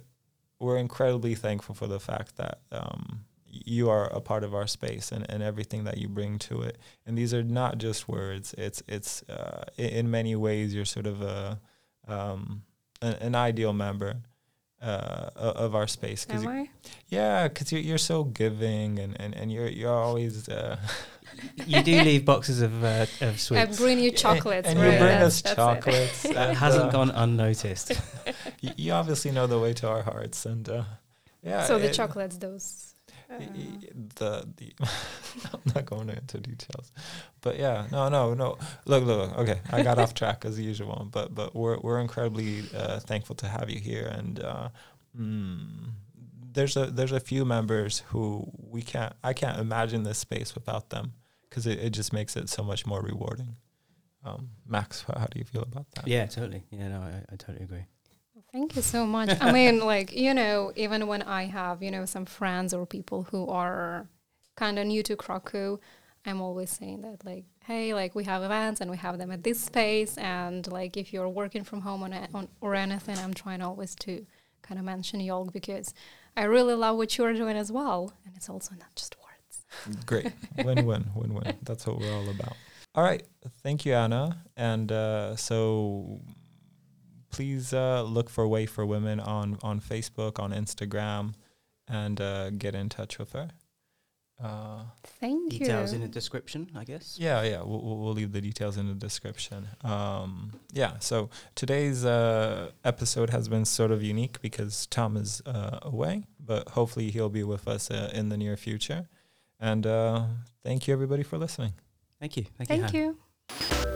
we're 0.60 0.76
incredibly 0.76 1.34
thankful 1.34 1.74
for 1.74 1.86
the 1.86 2.00
fact 2.00 2.36
that 2.36 2.60
um 2.72 3.24
you 3.50 3.88
are 3.88 4.04
a 4.12 4.20
part 4.20 4.44
of 4.44 4.54
our 4.54 4.66
space 4.66 5.10
and, 5.10 5.28
and 5.30 5.42
everything 5.42 5.84
that 5.84 5.98
you 5.98 6.08
bring 6.08 6.38
to 6.38 6.62
it. 6.62 6.76
And 7.06 7.16
these 7.16 7.32
are 7.32 7.42
not 7.42 7.78
just 7.78 8.08
words. 8.08 8.54
It's 8.58 8.82
it's 8.86 9.22
uh, 9.28 9.64
in 9.76 10.10
many 10.10 10.36
ways 10.36 10.74
you're 10.74 10.84
sort 10.84 11.06
of 11.06 11.22
a 11.22 11.60
um 12.06 12.62
an, 13.00 13.14
an 13.14 13.34
ideal 13.34 13.72
member 13.72 14.16
uh 14.82 15.30
of 15.34 15.74
our 15.74 15.86
space 15.88 16.24
because 16.24 16.44
am 16.44 16.48
i 16.50 16.68
yeah 17.08 17.48
because 17.48 17.72
you're, 17.72 17.80
you're 17.80 17.98
so 17.98 18.24
giving 18.24 18.98
and, 18.98 19.20
and 19.20 19.34
and 19.34 19.52
you're 19.52 19.68
you're 19.68 19.92
always 19.92 20.48
uh 20.48 20.76
You 21.66 21.82
do 21.82 21.94
leave 22.02 22.24
boxes 22.24 22.60
of 22.62 22.72
uh, 22.84 23.06
of 23.20 23.52
i 23.52 23.64
bring 23.66 23.98
you 24.00 24.10
chocolates 24.10 24.66
and 24.68 24.78
right? 24.78 24.92
you 24.92 24.98
bring 24.98 25.18
That's- 25.18 25.26
us 25.26 25.42
that's 25.42 25.52
it. 25.52 25.56
chocolates 25.56 26.22
That 26.22 26.36
and, 26.50 26.58
hasn't 26.58 26.88
uh, 26.88 26.90
gone 26.90 27.10
unnoticed. 27.10 27.92
you, 28.60 28.70
you 28.76 28.92
obviously 28.92 29.30
know 29.30 29.46
the 29.46 29.58
way 29.58 29.72
to 29.74 29.88
our 29.88 30.02
hearts 30.02 30.46
and 30.46 30.68
uh 30.68 30.84
yeah 31.44 31.64
so 31.64 31.78
the 31.78 31.86
it- 31.90 31.94
chocolates 31.94 32.36
those 32.38 32.66
Y- 32.66 32.94
y- 32.94 32.97
the 33.28 34.48
the 34.56 34.72
I'm 35.52 35.60
not 35.74 35.86
going 35.86 36.08
into 36.08 36.38
details, 36.38 36.92
but 37.40 37.58
yeah, 37.58 37.86
no, 37.92 38.08
no, 38.08 38.34
no. 38.34 38.58
Look, 38.86 39.04
look. 39.04 39.36
Okay, 39.38 39.60
I 39.70 39.82
got 39.82 39.98
off 39.98 40.14
track 40.14 40.44
as 40.44 40.58
usual, 40.58 41.08
but 41.10 41.34
but 41.34 41.54
we're 41.54 41.78
we're 41.78 42.00
incredibly 42.00 42.62
uh, 42.74 43.00
thankful 43.00 43.36
to 43.36 43.48
have 43.48 43.70
you 43.70 43.78
here, 43.80 44.06
and 44.06 44.40
uh, 44.40 44.68
mm, 45.18 45.90
there's 46.52 46.76
a 46.76 46.86
there's 46.86 47.12
a 47.12 47.20
few 47.20 47.44
members 47.44 48.02
who 48.08 48.50
we 48.56 48.82
can't 48.82 49.12
I 49.22 49.32
can't 49.32 49.58
imagine 49.58 50.02
this 50.02 50.18
space 50.18 50.54
without 50.54 50.90
them 50.90 51.12
because 51.48 51.66
it, 51.66 51.78
it 51.78 51.90
just 51.90 52.12
makes 52.12 52.36
it 52.36 52.48
so 52.48 52.62
much 52.62 52.86
more 52.86 53.02
rewarding. 53.02 53.56
Um, 54.24 54.50
Max, 54.66 55.04
how 55.06 55.26
do 55.30 55.38
you 55.38 55.44
feel 55.44 55.62
about 55.62 55.90
that? 55.92 56.06
yeah, 56.08 56.26
totally. 56.26 56.64
Yeah, 56.70 56.88
no, 56.88 57.00
I, 57.00 57.22
I 57.32 57.36
totally 57.36 57.64
agree. 57.64 57.84
Thank 58.52 58.76
you 58.76 58.82
so 58.82 59.06
much. 59.06 59.30
I 59.40 59.52
mean, 59.52 59.80
like, 59.94 60.12
you 60.14 60.32
know, 60.34 60.72
even 60.76 61.06
when 61.06 61.22
I 61.22 61.44
have, 61.44 61.82
you 61.82 61.90
know, 61.90 62.04
some 62.04 62.24
friends 62.24 62.72
or 62.72 62.86
people 62.86 63.24
who 63.24 63.46
are 63.48 64.06
kind 64.56 64.78
of 64.78 64.86
new 64.86 65.02
to 65.04 65.16
Krakow, 65.16 65.78
I'm 66.24 66.40
always 66.40 66.70
saying 66.70 67.02
that, 67.02 67.24
like, 67.24 67.44
hey, 67.64 67.94
like, 67.94 68.14
we 68.14 68.24
have 68.24 68.42
events 68.42 68.80
and 68.80 68.90
we 68.90 68.96
have 68.96 69.18
them 69.18 69.30
at 69.30 69.44
this 69.44 69.60
space. 69.60 70.16
And, 70.16 70.70
like, 70.72 70.96
if 70.96 71.12
you're 71.12 71.28
working 71.28 71.64
from 71.64 71.82
home 71.82 72.02
on, 72.02 72.12
a- 72.12 72.28
on 72.34 72.48
or 72.60 72.74
anything, 72.74 73.18
I'm 73.18 73.34
trying 73.34 73.62
always 73.62 73.94
to 73.96 74.26
kind 74.62 74.78
of 74.78 74.84
mention 74.84 75.20
Yolk 75.20 75.52
because 75.52 75.94
I 76.36 76.44
really 76.44 76.74
love 76.74 76.96
what 76.96 77.16
you're 77.16 77.34
doing 77.34 77.56
as 77.56 77.70
well. 77.70 78.12
And 78.24 78.34
it's 78.36 78.48
also 78.48 78.74
not 78.74 78.94
just 78.96 79.14
words. 79.16 79.96
Great. 80.06 80.32
win 80.64 80.86
win, 80.86 81.06
win 81.14 81.34
win. 81.34 81.56
That's 81.62 81.86
what 81.86 81.98
we're 81.98 82.12
all 82.12 82.28
about. 82.28 82.56
All 82.94 83.04
right. 83.04 83.22
Thank 83.62 83.84
you, 83.86 83.92
Hanna. 83.92 84.42
And 84.56 84.90
uh, 84.90 85.36
so 85.36 86.20
please 87.38 87.72
uh, 87.72 88.02
look 88.02 88.28
for 88.28 88.48
WAY 88.48 88.66
for 88.66 88.84
Women 88.84 89.20
on, 89.20 89.58
on 89.62 89.80
Facebook, 89.80 90.40
on 90.40 90.50
Instagram, 90.50 91.34
and 91.86 92.20
uh, 92.20 92.50
get 92.50 92.74
in 92.74 92.88
touch 92.88 93.16
with 93.16 93.30
her. 93.30 93.50
Uh, 94.42 94.80
Thank 95.20 95.50
Details 95.52 95.92
you. 95.92 95.96
in 95.96 96.02
the 96.02 96.08
description, 96.08 96.68
I 96.74 96.82
guess. 96.82 97.16
yeah, 97.16 97.44
yeah. 97.44 97.62
We'll, 97.62 97.80
we'll 97.80 97.98
we'll 97.98 98.12
leave 98.12 98.32
the 98.32 98.40
details 98.40 98.76
in 98.76 98.88
the 98.88 98.94
description. 98.94 99.68
Um, 99.84 100.50
yeah. 100.72 100.98
So 100.98 101.30
today's 101.54 102.04
uh, 102.04 102.72
episode 102.84 103.30
has 103.30 103.48
been 103.48 103.64
sort 103.64 103.92
of 103.92 104.02
unique 104.02 104.40
because 104.42 104.86
Tom 104.86 105.16
is 105.16 105.40
uh, 105.46 105.78
away, 105.82 106.24
but 106.44 106.70
hopefully 106.70 107.12
he'll 107.12 107.28
be 107.28 107.44
with 107.44 107.68
us 107.68 107.88
uh, 107.88 108.10
in 108.12 108.30
the 108.30 108.36
near 108.36 108.56
future. 108.56 109.08
And 109.60 109.86
uh, 109.86 110.24
thank 110.64 110.88
you, 110.88 110.92
everybody, 110.92 111.22
for 111.22 111.38
listening. 111.38 111.74
Thank 112.18 112.36
you. 112.36 112.46
Thank, 112.56 112.68
Thank 112.68 112.92
you. 112.92 113.16
Han. 113.48 113.78
you. 113.84 113.87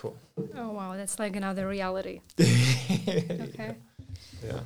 Cool. 0.00 0.16
Oh, 0.56 0.70
wow. 0.70 0.96
That's 0.96 1.18
like 1.18 1.36
another 1.36 1.68
reality. 1.68 2.20
Okay. 2.40 3.76
Yeah. 4.44 4.60